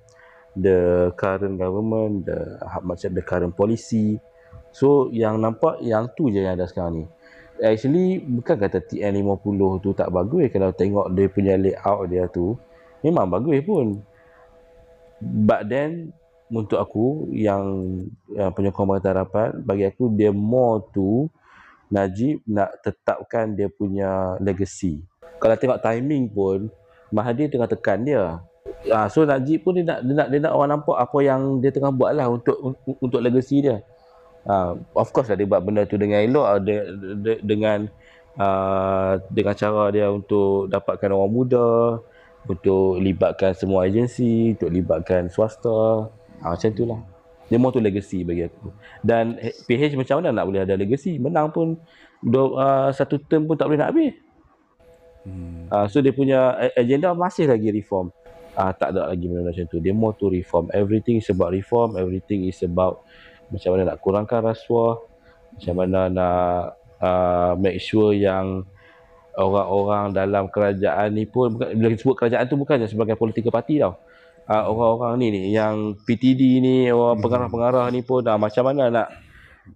the 0.53 1.09
current 1.17 1.57
government 1.57 2.29
the 2.29 2.61
macam 2.85 3.09
the 3.17 3.25
current 3.25 3.57
policy 3.57 4.21
so 4.69 5.09
yang 5.09 5.41
nampak 5.41 5.81
yang 5.81 6.13
tu 6.13 6.29
je 6.29 6.45
yang 6.45 6.61
ada 6.61 6.69
sekarang 6.69 6.93
ni. 7.01 7.05
Actually 7.61 8.21
bukan 8.25 8.57
kata 8.57 8.81
TN50 8.89 9.61
tu 9.85 9.93
tak 9.93 10.09
bagus. 10.09 10.49
Kalau 10.49 10.73
tengok 10.73 11.13
dia 11.13 11.29
punya 11.29 11.55
layout 11.61 12.09
dia 12.09 12.25
tu 12.29 12.57
memang 13.01 13.29
bagus 13.29 13.61
pun. 13.65 14.01
But 15.21 15.69
then 15.69 16.13
untuk 16.51 16.81
aku 16.81 17.31
yang, 17.31 17.63
yang 18.33 18.51
penyokong 18.53 18.97
Pakatan 18.97 19.13
Harapan 19.13 19.49
bagi 19.63 19.85
aku 19.87 20.09
dia 20.13 20.33
more 20.33 20.89
tu 20.91 21.29
Najib 21.91 22.47
nak 22.47 22.79
tetapkan 22.87 23.53
dia 23.59 23.67
punya 23.67 24.39
legacy. 24.39 25.03
Kalau 25.43 25.59
tengok 25.59 25.83
timing 25.83 26.31
pun 26.31 26.71
Mahathir 27.11 27.51
tengah 27.51 27.67
tekan 27.67 28.07
dia. 28.07 28.39
Ah, 28.87 29.11
so 29.11 29.27
Najib 29.27 29.67
pun 29.67 29.75
dia 29.75 29.83
nak, 29.83 29.99
dia 30.07 30.15
nak 30.15 30.29
dia 30.31 30.39
nak 30.39 30.53
orang 30.55 30.71
nampak 30.79 30.95
apa 30.95 31.19
yang 31.27 31.59
dia 31.59 31.75
tengah 31.75 31.91
buat 31.91 32.15
lah 32.15 32.31
untuk 32.31 32.55
un- 32.63 32.79
untuk 33.03 33.19
legacy 33.19 33.67
dia. 33.67 33.83
Ah, 34.47 34.79
of 34.95 35.11
course 35.11 35.27
lah 35.27 35.35
dia 35.35 35.51
buat 35.51 35.59
benda 35.61 35.83
tu 35.85 35.99
dengan 35.99 36.23
elok 36.23 36.47
ah, 36.47 36.59
de, 36.63 36.75
de, 37.19 37.33
dengan 37.43 37.91
uh, 38.39 39.19
dengan 39.29 39.55
cara 39.59 39.91
dia 39.91 40.07
untuk 40.07 40.71
dapatkan 40.71 41.11
orang 41.11 41.33
muda, 41.35 41.99
untuk 42.47 43.03
libatkan 43.03 43.53
semua 43.59 43.91
agensi, 43.91 44.55
untuk 44.55 44.71
libatkan 44.71 45.27
swasta. 45.29 46.07
Ah, 46.41 46.55
macam 46.55 46.71
tu 46.71 46.87
lah. 46.87 47.01
Dia 47.51 47.59
more 47.59 47.75
tu 47.75 47.83
legacy 47.83 48.23
bagi 48.23 48.47
aku. 48.47 48.71
Dan 49.03 49.35
PH 49.67 49.99
macam 49.99 50.23
mana 50.23 50.31
nak 50.31 50.45
boleh 50.47 50.63
ada 50.63 50.79
legacy? 50.79 51.19
Menang 51.19 51.51
pun 51.51 51.75
do, 52.23 52.55
uh, 52.55 52.95
satu 52.95 53.19
term 53.27 53.51
pun 53.51 53.59
tak 53.59 53.67
boleh 53.67 53.83
nak 53.83 53.91
habis. 53.91 54.15
Hmm. 55.27 55.67
Uh, 55.67 55.87
so 55.91 55.99
dia 55.99 56.15
punya 56.15 56.55
agenda 56.79 57.11
masih 57.13 57.51
lagi 57.51 57.75
reform. 57.75 58.15
Uh, 58.55 58.71
tak 58.79 58.95
ada 58.95 59.11
lagi 59.11 59.27
benda 59.27 59.51
macam 59.51 59.67
tu. 59.67 59.83
Dia 59.83 59.91
more 59.91 60.15
to 60.15 60.31
reform. 60.31 60.71
Everything 60.71 61.19
is 61.19 61.29
about 61.29 61.51
reform. 61.51 61.99
Everything 61.99 62.47
is 62.47 62.63
about 62.63 63.03
macam 63.51 63.75
mana 63.75 63.93
nak 63.93 63.99
kurangkan 63.99 64.47
rasuah. 64.47 65.03
Macam 65.59 65.75
mana 65.75 66.07
nak 66.07 66.79
uh, 67.03 67.53
make 67.59 67.83
sure 67.83 68.15
yang 68.15 68.63
orang-orang 69.35 70.13
dalam 70.13 70.51
kerajaan 70.51 71.15
ni 71.15 71.25
pun 71.25 71.55
bukan, 71.55 71.73
bila 71.73 71.95
sebut 71.95 72.17
kerajaan 72.19 72.45
tu 72.51 72.59
bukan 72.59 72.83
sebagai 72.87 73.15
political 73.17 73.55
party 73.55 73.81
tau. 73.81 73.99
Uh, 74.51 74.67
orang-orang 74.67 75.23
ni 75.23 75.27
ni 75.31 75.43
yang 75.55 75.95
PTD 75.95 76.59
ni 76.59 76.91
orang 76.91 77.23
pengarah-pengarah 77.23 77.87
ni 77.95 78.03
pun 78.03 78.27
uh, 78.27 78.35
macam 78.35 78.67
mana 78.67 78.91
nak 78.91 79.09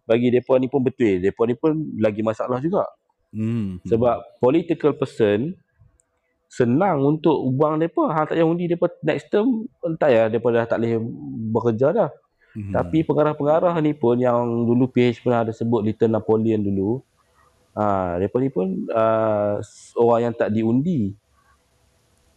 bagi 0.02 0.34
depa 0.34 0.58
ni 0.58 0.66
pun 0.66 0.82
betul. 0.82 1.22
Depa 1.22 1.46
ni 1.46 1.54
pun 1.54 1.94
lagi 2.02 2.26
masalah 2.26 2.58
juga. 2.58 2.90
Hmm. 3.30 3.78
Sebab 3.86 4.42
political 4.42 4.98
person 4.98 5.54
senang 6.50 7.02
untuk 7.02 7.38
buang 7.54 7.78
depa. 7.78 8.10
Hang 8.14 8.26
tak 8.30 8.34
payah 8.38 8.46
undi 8.46 8.66
depa 8.66 8.90
next 9.02 9.30
term 9.30 9.70
entah 9.82 10.10
ya 10.10 10.22
depa 10.26 10.50
dah 10.50 10.66
tak 10.66 10.82
boleh 10.82 10.98
bekerja 11.54 11.88
dah. 11.94 12.10
Hmm. 12.54 12.70
Tapi 12.70 13.02
pengarah-pengarah 13.02 13.74
ni 13.82 13.94
pun 13.98 14.14
yang 14.14 14.46
dulu 14.46 14.86
PH 14.86 15.26
pernah 15.26 15.42
ada 15.42 15.50
sebut 15.50 15.82
Little 15.82 16.14
Napoleon 16.14 16.62
dulu. 16.62 17.02
Ah, 17.74 18.14
ha, 18.14 18.22
depa 18.22 18.38
ni 18.38 18.54
pun 18.54 18.86
uh, 18.86 19.58
orang 19.98 20.30
yang 20.30 20.34
tak 20.38 20.54
diundi. 20.54 21.18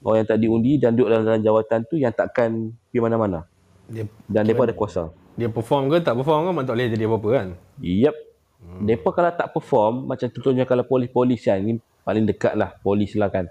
Orang 0.05 0.23
yang 0.23 0.29
tak 0.29 0.37
diundi 0.37 0.77
dan 0.77 0.93
duduk 0.93 1.09
dalam, 1.09 1.23
dalam 1.25 1.41
jawatan 1.41 1.79
tu 1.89 1.95
yang 1.97 2.13
takkan 2.13 2.73
pergi 2.89 2.99
mana-mana. 3.01 3.49
Dia 3.89 4.05
Dan 4.29 4.45
depa 4.45 4.67
ada 4.67 4.75
kuasa. 4.75 5.09
dia 5.37 5.47
perform 5.53 5.93
ke 5.93 6.01
tak 6.01 6.17
perform 6.17 6.43
ke 6.43 6.47
memang 6.49 6.65
tak 6.65 6.75
boleh 6.75 6.89
jadi 6.93 7.03
apa-apa 7.05 7.29
kan. 7.29 7.47
Yep. 7.81 8.15
Hmm. 8.57 8.81
Mereka 8.89 9.09
kalau 9.13 9.31
tak 9.37 9.47
perform, 9.53 9.93
macam 10.09 10.27
contohnya 10.33 10.63
kalau 10.65 10.83
polis-polis 10.85 11.41
kan, 11.45 11.61
ni 11.61 11.77
paling 12.01 12.25
dekat 12.25 12.57
lah, 12.57 12.73
polis 12.81 13.13
lah 13.13 13.29
kan. 13.29 13.45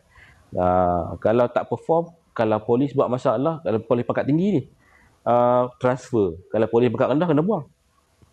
Uh, 0.51 1.15
kalau 1.23 1.47
tak 1.47 1.71
perform, 1.71 2.11
kalau 2.35 2.59
polis 2.59 2.91
buat 2.91 3.07
masalah, 3.07 3.63
kalau 3.63 3.79
polis 3.87 4.03
pangkat 4.03 4.27
tinggi 4.27 4.47
ni, 4.51 4.63
uh, 5.27 5.71
transfer. 5.79 6.35
Kalau 6.51 6.67
polis 6.67 6.91
pangkat 6.91 7.09
rendah, 7.15 7.27
kena 7.31 7.43
buang. 7.43 7.65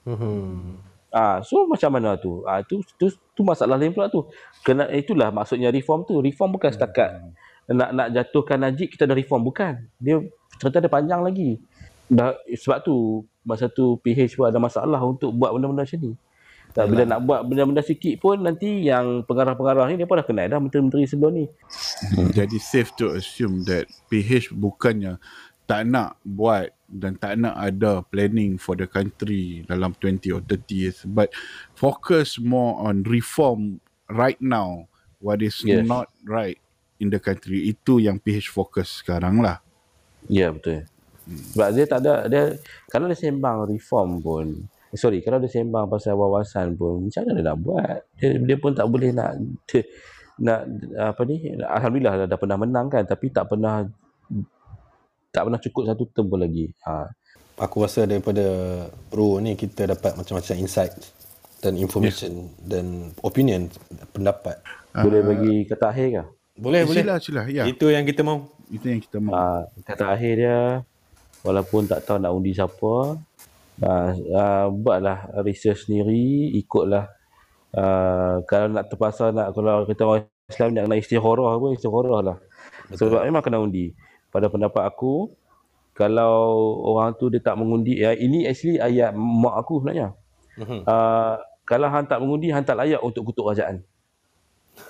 Hmm. 0.03 0.81
Ah, 1.13 1.45
so 1.45 1.69
macam 1.69 1.93
mana 1.93 2.17
tu? 2.17 2.41
Ah, 2.49 2.65
tu, 2.65 2.81
tu, 2.97 3.13
tu 3.37 3.45
masalah 3.45 3.77
lain 3.77 3.93
pula 3.93 4.09
tu. 4.09 4.25
Kena, 4.65 4.89
itulah 4.89 5.29
maksudnya 5.29 5.69
reform 5.69 6.09
tu. 6.09 6.17
Reform 6.17 6.57
bukan 6.57 6.73
setakat 6.73 7.21
nak 7.69 7.89
nak 7.95 8.07
jatuhkan 8.11 8.59
Najib, 8.59 8.91
kita 8.91 9.07
dah 9.07 9.15
reform. 9.15 9.47
Bukan. 9.47 9.87
Dia 9.99 10.19
cerita 10.59 10.83
dia 10.83 10.91
panjang 10.91 11.23
lagi. 11.23 11.59
Dah, 12.11 12.35
sebab 12.51 12.83
tu, 12.83 13.23
masa 13.47 13.71
tu 13.71 13.97
PH 14.03 14.35
pun 14.35 14.47
ada 14.51 14.59
masalah 14.59 14.99
untuk 15.03 15.31
buat 15.31 15.55
benda-benda 15.55 15.87
macam 15.87 15.99
ni. 15.99 16.13
Tak, 16.73 16.89
bila 16.89 17.05
nak 17.05 17.21
buat 17.21 17.45
benda-benda 17.45 17.85
sikit 17.85 18.17
pun 18.17 18.41
nanti 18.41 18.89
yang 18.89 19.21
pengarah-pengarah 19.29 19.85
ni 19.93 20.01
dia 20.01 20.09
pun 20.09 20.17
dah 20.17 20.25
kenal 20.25 20.49
dah 20.49 20.57
menteri-menteri 20.57 21.05
sebelum 21.05 21.31
ni. 21.37 21.45
Jadi 22.33 22.57
safe 22.57 22.89
to 22.97 23.13
assume 23.13 23.61
that 23.69 23.85
PH 24.09 24.49
bukannya 24.57 25.21
tak 25.69 25.85
nak 25.85 26.17
buat 26.25 26.73
dan 26.89 27.15
tak 27.17 27.39
nak 27.39 27.55
ada 27.55 28.01
planning 28.09 28.57
for 28.57 28.77
the 28.77 28.85
country 28.85 29.63
dalam 29.65 29.95
20 29.97 30.33
or 30.35 30.41
30 30.45 30.69
years 30.69 30.97
but 31.09 31.31
focus 31.73 32.37
more 32.37 32.77
on 32.83 33.01
reform 33.07 33.79
right 34.11 34.37
now 34.43 34.85
what 35.23 35.39
is 35.41 35.63
Yes. 35.63 35.87
not 35.87 36.11
right 36.27 36.59
in 37.03 37.11
the 37.11 37.19
country 37.19 37.67
itu 37.67 37.99
yang 37.99 38.15
PH 38.15 38.47
fokus 38.55 39.03
sekarang 39.03 39.43
lah 39.43 39.59
Ya 40.31 40.51
betul. 40.51 40.87
Sebab 41.23 41.67
dia 41.71 41.85
tak 41.87 41.99
ada 42.03 42.27
dia 42.27 42.59
kalau 42.91 43.07
dia 43.07 43.15
sembang 43.15 43.63
reform 43.67 44.19
pun 44.19 44.45
sorry 44.93 45.23
kalau 45.23 45.39
dia 45.39 45.49
sembang 45.49 45.87
pasal 45.87 46.19
wawasan 46.19 46.75
pun 46.75 47.07
macam 47.07 47.23
mana 47.23 47.31
dia 47.39 47.43
nak 47.47 47.57
buat? 47.63 47.97
Dia, 48.19 48.27
dia 48.43 48.57
pun 48.59 48.71
tak 48.75 48.87
boleh 48.91 49.15
nak 49.15 49.39
dia, 49.71 49.87
nak 50.43 50.67
apa 50.99 51.21
ni 51.23 51.55
alhamdulillah 51.63 52.13
dah, 52.23 52.27
dah 52.27 52.37
pernah 52.39 52.57
menang 52.59 52.87
kan 52.91 53.07
tapi 53.07 53.31
tak 53.31 53.47
pernah 53.47 53.87
tak 55.33 55.41
pernah 55.49 55.59
cukup 55.63 55.83
satu 55.89 56.03
term 56.11 56.27
pun 56.29 56.43
lagi. 56.43 56.69
Ha. 56.85 57.09
Aku 57.63 57.87
rasa 57.87 58.03
daripada 58.03 58.43
Ro 59.09 59.39
ni 59.39 59.55
kita 59.55 59.87
dapat 59.89 60.13
macam-macam 60.19 60.55
insight 60.59 60.93
dan 61.63 61.79
information 61.79 62.51
dan 62.59 63.15
opinion 63.23 63.71
pendapat. 64.11 64.59
Boleh 64.91 65.23
bagi 65.23 65.63
kata 65.65 65.89
akhir 65.89 66.07
ke? 66.11 66.23
Boleh 66.53 66.85
boleh. 66.85 67.01
sila 67.01 67.15
sila. 67.17 67.41
Ya. 67.49 67.65
Itu 67.65 67.89
yang 67.89 68.05
kita 68.05 68.21
mau. 68.21 68.49
itu 68.73 68.89
yang 68.89 69.01
kita 69.01 69.21
mahu. 69.21 69.33
Ha, 69.37 69.69
kata 69.85 70.17
akhir 70.17 70.33
dia 70.33 70.59
walaupun 71.45 71.85
tak 71.85 72.09
tahu 72.09 72.17
nak 72.17 72.33
undi 72.33 72.57
siapa 72.57 73.21
uh, 73.85 74.09
uh, 74.15 74.65
buatlah 74.73 75.29
research 75.45 75.85
sendiri 75.85 76.53
ikutlah. 76.57 77.05
Uh, 77.73 78.41
kalau 78.49 78.69
nak 78.69 78.89
terpaksa 78.89 79.33
nak 79.33 79.53
kalau 79.53 79.85
kita 79.85 80.01
orang 80.05 80.25
Islam 80.49 80.69
nak 80.73 80.83
kena 80.89 80.97
istikharah 80.97 81.51
pun 81.61 81.69
istikharah 81.77 82.19
lah. 82.21 82.37
Sebab 82.93 83.25
memang 83.25 83.45
kena 83.45 83.61
undi. 83.61 83.93
Pada 84.33 84.49
pendapat 84.49 84.81
aku 84.89 85.29
kalau 85.93 86.33
orang 86.81 87.13
tu 87.13 87.29
dia 87.29 87.37
tak 87.37 87.53
mengundi 87.53 88.01
ya, 88.01 88.17
ini 88.17 88.49
actually 88.49 88.81
ayat 88.81 89.13
mak 89.13 89.53
aku 89.61 89.81
sebenarnya. 89.85 90.17
Mhm. 90.57 90.85
uh, 90.85 91.37
kalau 91.65 91.87
hang 91.89 92.05
tak 92.05 92.21
mengundi 92.21 92.49
hang 92.53 92.65
tak 92.65 92.77
layak 92.77 93.01
untuk 93.01 93.25
kutuk 93.29 93.49
kerajaan 93.49 93.81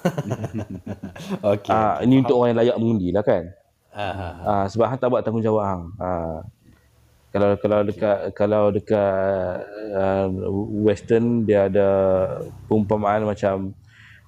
Okey. 1.53 1.71
Ah, 1.71 1.99
ini 2.03 2.23
untuk 2.23 2.39
orang 2.39 2.49
yang 2.55 2.59
layak 2.59 2.77
mengundi 2.79 3.09
lah 3.11 3.23
kan 3.23 3.43
Ah, 3.93 4.01
ah, 4.01 4.13
ah. 4.17 4.34
Ah, 4.41 4.65
sebab 4.65 4.89
hang 4.89 4.97
tak 4.97 5.09
buat 5.13 5.21
tanggungjawab 5.21 5.63
hang. 5.69 5.84
Ah. 6.01 6.41
Kalau 7.29 7.57
kalau 7.61 7.79
dekat 7.86 8.17
kalau 8.38 8.63
dekat 8.69 9.65
uh, 9.93 10.29
western 10.81 11.45
dia 11.45 11.65
ada 11.65 11.89
perumpamaan 12.69 13.25
macam 13.25 13.73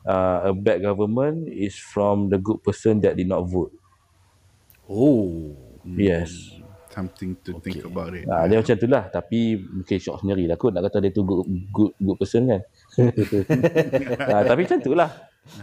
uh, 0.06 0.50
a 0.50 0.52
bad 0.54 0.82
government 0.82 1.50
is 1.50 1.78
from 1.78 2.30
the 2.30 2.38
good 2.38 2.62
person 2.62 3.02
that 3.02 3.18
did 3.18 3.30
not 3.30 3.46
vote. 3.46 3.74
Oh. 4.90 5.54
Yes. 5.86 6.34
Something 6.90 7.36
to 7.44 7.60
think 7.60 7.84
Okay. 7.84 7.90
about 7.92 8.16
it. 8.16 8.26
Ha, 8.26 8.48
dia 8.48 8.58
macam 8.58 8.76
tu 8.80 8.88
lah 8.88 9.04
tapi 9.12 9.60
mungkin 9.60 9.98
shock 10.00 10.24
sendiri 10.24 10.48
lah 10.48 10.56
kot 10.56 10.72
nak 10.72 10.88
kata 10.88 11.04
dia 11.04 11.12
tu 11.12 11.28
good, 11.28 11.44
good, 11.70 11.92
good 12.00 12.18
person 12.18 12.48
kan 12.48 12.62
ha, 14.32 14.42
tapi 14.50 14.64
macam 14.64 14.80
tu 14.80 14.96
lah 14.96 15.12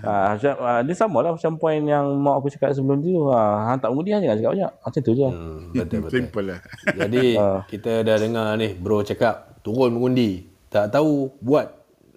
ha, 0.06 0.38
macam, 0.38 0.52
ha, 0.62 0.80
dia 0.86 0.94
sama 0.94 1.18
lah 1.20 1.32
macam 1.34 1.52
point 1.58 1.82
yang 1.82 2.06
mak 2.22 2.38
aku 2.38 2.48
cakap 2.54 2.72
sebelum 2.72 3.02
tu 3.02 3.28
ha, 3.30 3.68
hang 3.70 3.78
tak 3.82 3.90
mengundi 3.90 4.10
hang 4.14 4.22
jangan 4.22 4.38
cakap 4.38 4.52
banyak 4.54 4.72
macam 4.78 5.00
tu 5.02 5.12
je 5.12 5.28
Hmm, 5.28 5.60
betul 5.74 5.98
betul. 6.06 6.16
Simple 6.18 6.44
lah. 6.46 6.60
Jadi 6.94 7.26
kita 7.72 7.92
dah 8.06 8.16
dengar 8.18 8.46
ni 8.58 8.68
bro 8.74 9.02
cakap 9.02 9.62
turun 9.62 9.94
mengundi. 9.94 10.50
Tak 10.72 10.94
tahu 10.94 11.30
buat 11.44 11.68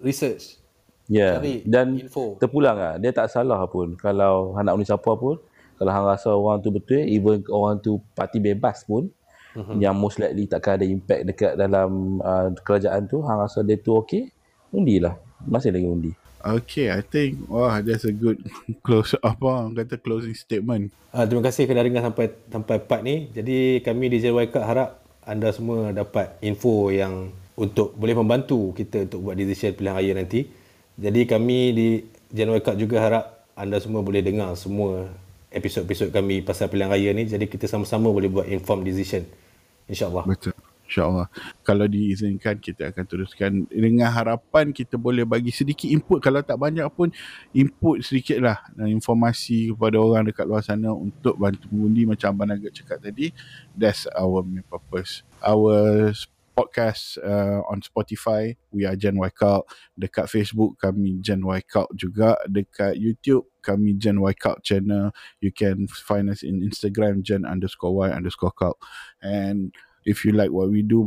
research. 0.02 0.58
Ya, 1.06 1.38
Cari 1.38 1.62
dan 1.62 1.94
info. 2.02 2.34
terpulang 2.42 2.74
lah. 2.74 2.94
Dia 2.98 3.14
tak 3.14 3.30
salah 3.30 3.62
pun. 3.70 3.94
Kalau 3.94 4.58
hang 4.58 4.66
nak 4.66 4.74
undi 4.74 4.90
siapa 4.90 5.14
pun, 5.14 5.38
kalau 5.78 5.90
hang 5.94 6.06
rasa 6.08 6.34
orang 6.34 6.58
tu 6.58 6.74
betul, 6.74 7.06
even 7.06 7.46
orang 7.46 7.78
tu 7.78 8.02
parti 8.18 8.42
bebas 8.42 8.82
pun, 8.82 9.06
uh-huh. 9.54 9.78
yang 9.78 9.94
most 9.94 10.18
likely 10.18 10.50
takkan 10.50 10.82
ada 10.82 10.86
impact 10.88 11.22
dekat 11.30 11.52
dalam 11.54 12.18
uh, 12.18 12.50
kerajaan 12.58 13.06
tu, 13.06 13.22
hang 13.22 13.38
rasa 13.38 13.62
dia 13.62 13.78
tu 13.78 13.94
okey, 14.02 14.34
undilah. 14.74 15.14
Masih 15.46 15.70
lagi 15.70 15.86
undi. 15.86 16.12
Okay, 16.44 16.92
I 16.92 17.02
think 17.02 17.48
wah 17.48 17.80
that's 17.82 18.04
a 18.04 18.14
good 18.14 18.38
close 18.86 19.16
apa 19.18 19.44
orang 19.44 19.74
kata 19.74 19.98
closing 19.98 20.36
statement. 20.36 20.92
Uh, 21.10 21.24
terima 21.24 21.42
kasih 21.48 21.64
kerana 21.64 21.86
dengar 21.86 22.04
sampai 22.06 22.26
sampai 22.52 22.76
part 22.82 23.02
ni. 23.02 23.32
Jadi 23.32 23.80
kami 23.80 24.12
di 24.12 24.18
JY 24.20 24.52
Cup 24.52 24.64
harap 24.64 25.00
anda 25.26 25.50
semua 25.50 25.90
dapat 25.90 26.38
info 26.44 26.92
yang 26.92 27.34
untuk 27.58 27.96
boleh 27.96 28.14
membantu 28.14 28.76
kita 28.76 29.08
untuk 29.10 29.26
buat 29.26 29.34
decision 29.34 29.74
pilihan 29.74 29.96
raya 29.96 30.12
nanti. 30.12 30.46
Jadi 30.96 31.20
kami 31.24 31.58
di 31.72 31.88
JY 32.30 32.60
Cup 32.62 32.76
juga 32.76 32.96
harap 33.00 33.24
anda 33.56 33.80
semua 33.80 34.04
boleh 34.04 34.20
dengar 34.20 34.52
semua 34.54 35.08
episod-episod 35.48 36.12
kami 36.12 36.44
pasal 36.44 36.68
pilihan 36.68 36.92
raya 36.92 37.10
ni. 37.16 37.24
Jadi 37.24 37.48
kita 37.48 37.64
sama-sama 37.64 38.12
boleh 38.12 38.28
buat 38.28 38.46
informed 38.46 38.84
decision. 38.84 39.24
InsyaAllah. 39.88 40.28
Betul. 40.28 40.65
InsyaAllah. 40.86 41.28
Kalau 41.66 41.86
diizinkan, 41.90 42.62
kita 42.62 42.94
akan 42.94 43.04
teruskan 43.04 43.50
dengan 43.66 44.08
harapan 44.08 44.70
kita 44.70 44.94
boleh 44.94 45.26
bagi 45.26 45.50
sedikit 45.50 45.90
input. 45.90 46.22
Kalau 46.22 46.40
tak 46.46 46.56
banyak 46.56 46.86
pun, 46.94 47.10
input 47.50 48.00
sedikit 48.06 48.38
lah 48.38 48.58
dan 48.72 48.88
informasi 48.94 49.74
kepada 49.74 49.98
orang 49.98 50.30
dekat 50.30 50.46
luar 50.46 50.62
sana 50.62 50.94
untuk 50.94 51.34
bantu 51.36 51.66
mengundi 51.74 52.06
macam 52.06 52.32
Abang 52.32 52.54
Nugget 52.54 52.82
cakap 52.82 53.02
tadi. 53.02 53.34
That's 53.74 54.06
our 54.14 54.46
main 54.46 54.62
purpose. 54.64 55.26
Our 55.42 56.14
podcast 56.56 57.20
uh, 57.20 57.60
on 57.68 57.84
Spotify, 57.84 58.56
we 58.72 58.88
are 58.88 58.96
Gen 58.96 59.20
Y. 59.20 59.28
Dekat 59.92 60.32
Facebook, 60.32 60.80
kami 60.80 61.20
Gen 61.20 61.44
Y 61.44 61.60
juga. 61.92 62.40
Dekat 62.48 62.96
YouTube, 62.96 63.52
kami 63.60 64.00
Gen 64.00 64.24
Y 64.24 64.32
channel. 64.64 65.12
You 65.44 65.52
can 65.52 65.84
find 65.86 66.32
us 66.32 66.40
in 66.40 66.64
Instagram, 66.64 67.20
Gen 67.20 67.44
underscore 67.44 67.92
Y 67.92 68.08
underscore 68.08 68.56
Cult. 68.56 68.80
And 69.20 69.76
if 70.06 70.22
you 70.22 70.30
like 70.30 70.54
what 70.54 70.70
we 70.70 70.86
do 70.86 71.02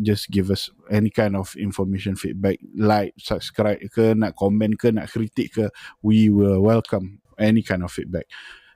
just 0.00 0.30
give 0.30 0.54
us 0.54 0.70
any 0.88 1.10
kind 1.10 1.34
of 1.34 1.50
information 1.58 2.14
feedback 2.14 2.62
like 2.78 3.10
subscribe 3.18 3.82
ke 3.90 4.14
nak 4.14 4.38
komen 4.38 4.78
ke 4.78 4.94
nak 4.94 5.10
kritik 5.10 5.50
ke 5.50 5.66
we 6.00 6.30
will 6.30 6.62
welcome 6.62 7.18
any 7.38 7.62
kind 7.62 7.84
of 7.84 7.92
feedback. 7.92 8.26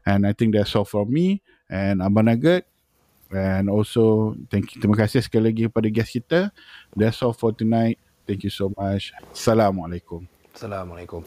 And 0.07 0.27
I 0.27 0.33
think 0.33 0.55
that's 0.55 0.75
all 0.77 0.85
from 0.85 1.13
me 1.13 1.43
and 1.69 2.01
Abang 2.01 2.29
Nugget 2.29 2.65
and 3.31 3.71
also 3.71 4.35
thank 4.51 4.75
you 4.75 4.83
terima 4.83 4.97
kasih 4.99 5.23
sekali 5.23 5.53
lagi 5.53 5.63
kepada 5.69 5.89
guest 5.93 6.11
kita. 6.17 6.41
That's 6.97 7.21
all 7.23 7.37
for 7.37 7.53
tonight. 7.53 8.01
Thank 8.25 8.47
you 8.47 8.53
so 8.53 8.73
much. 8.75 9.13
Assalamualaikum. 9.31 10.27
Assalamualaikum. 10.51 11.23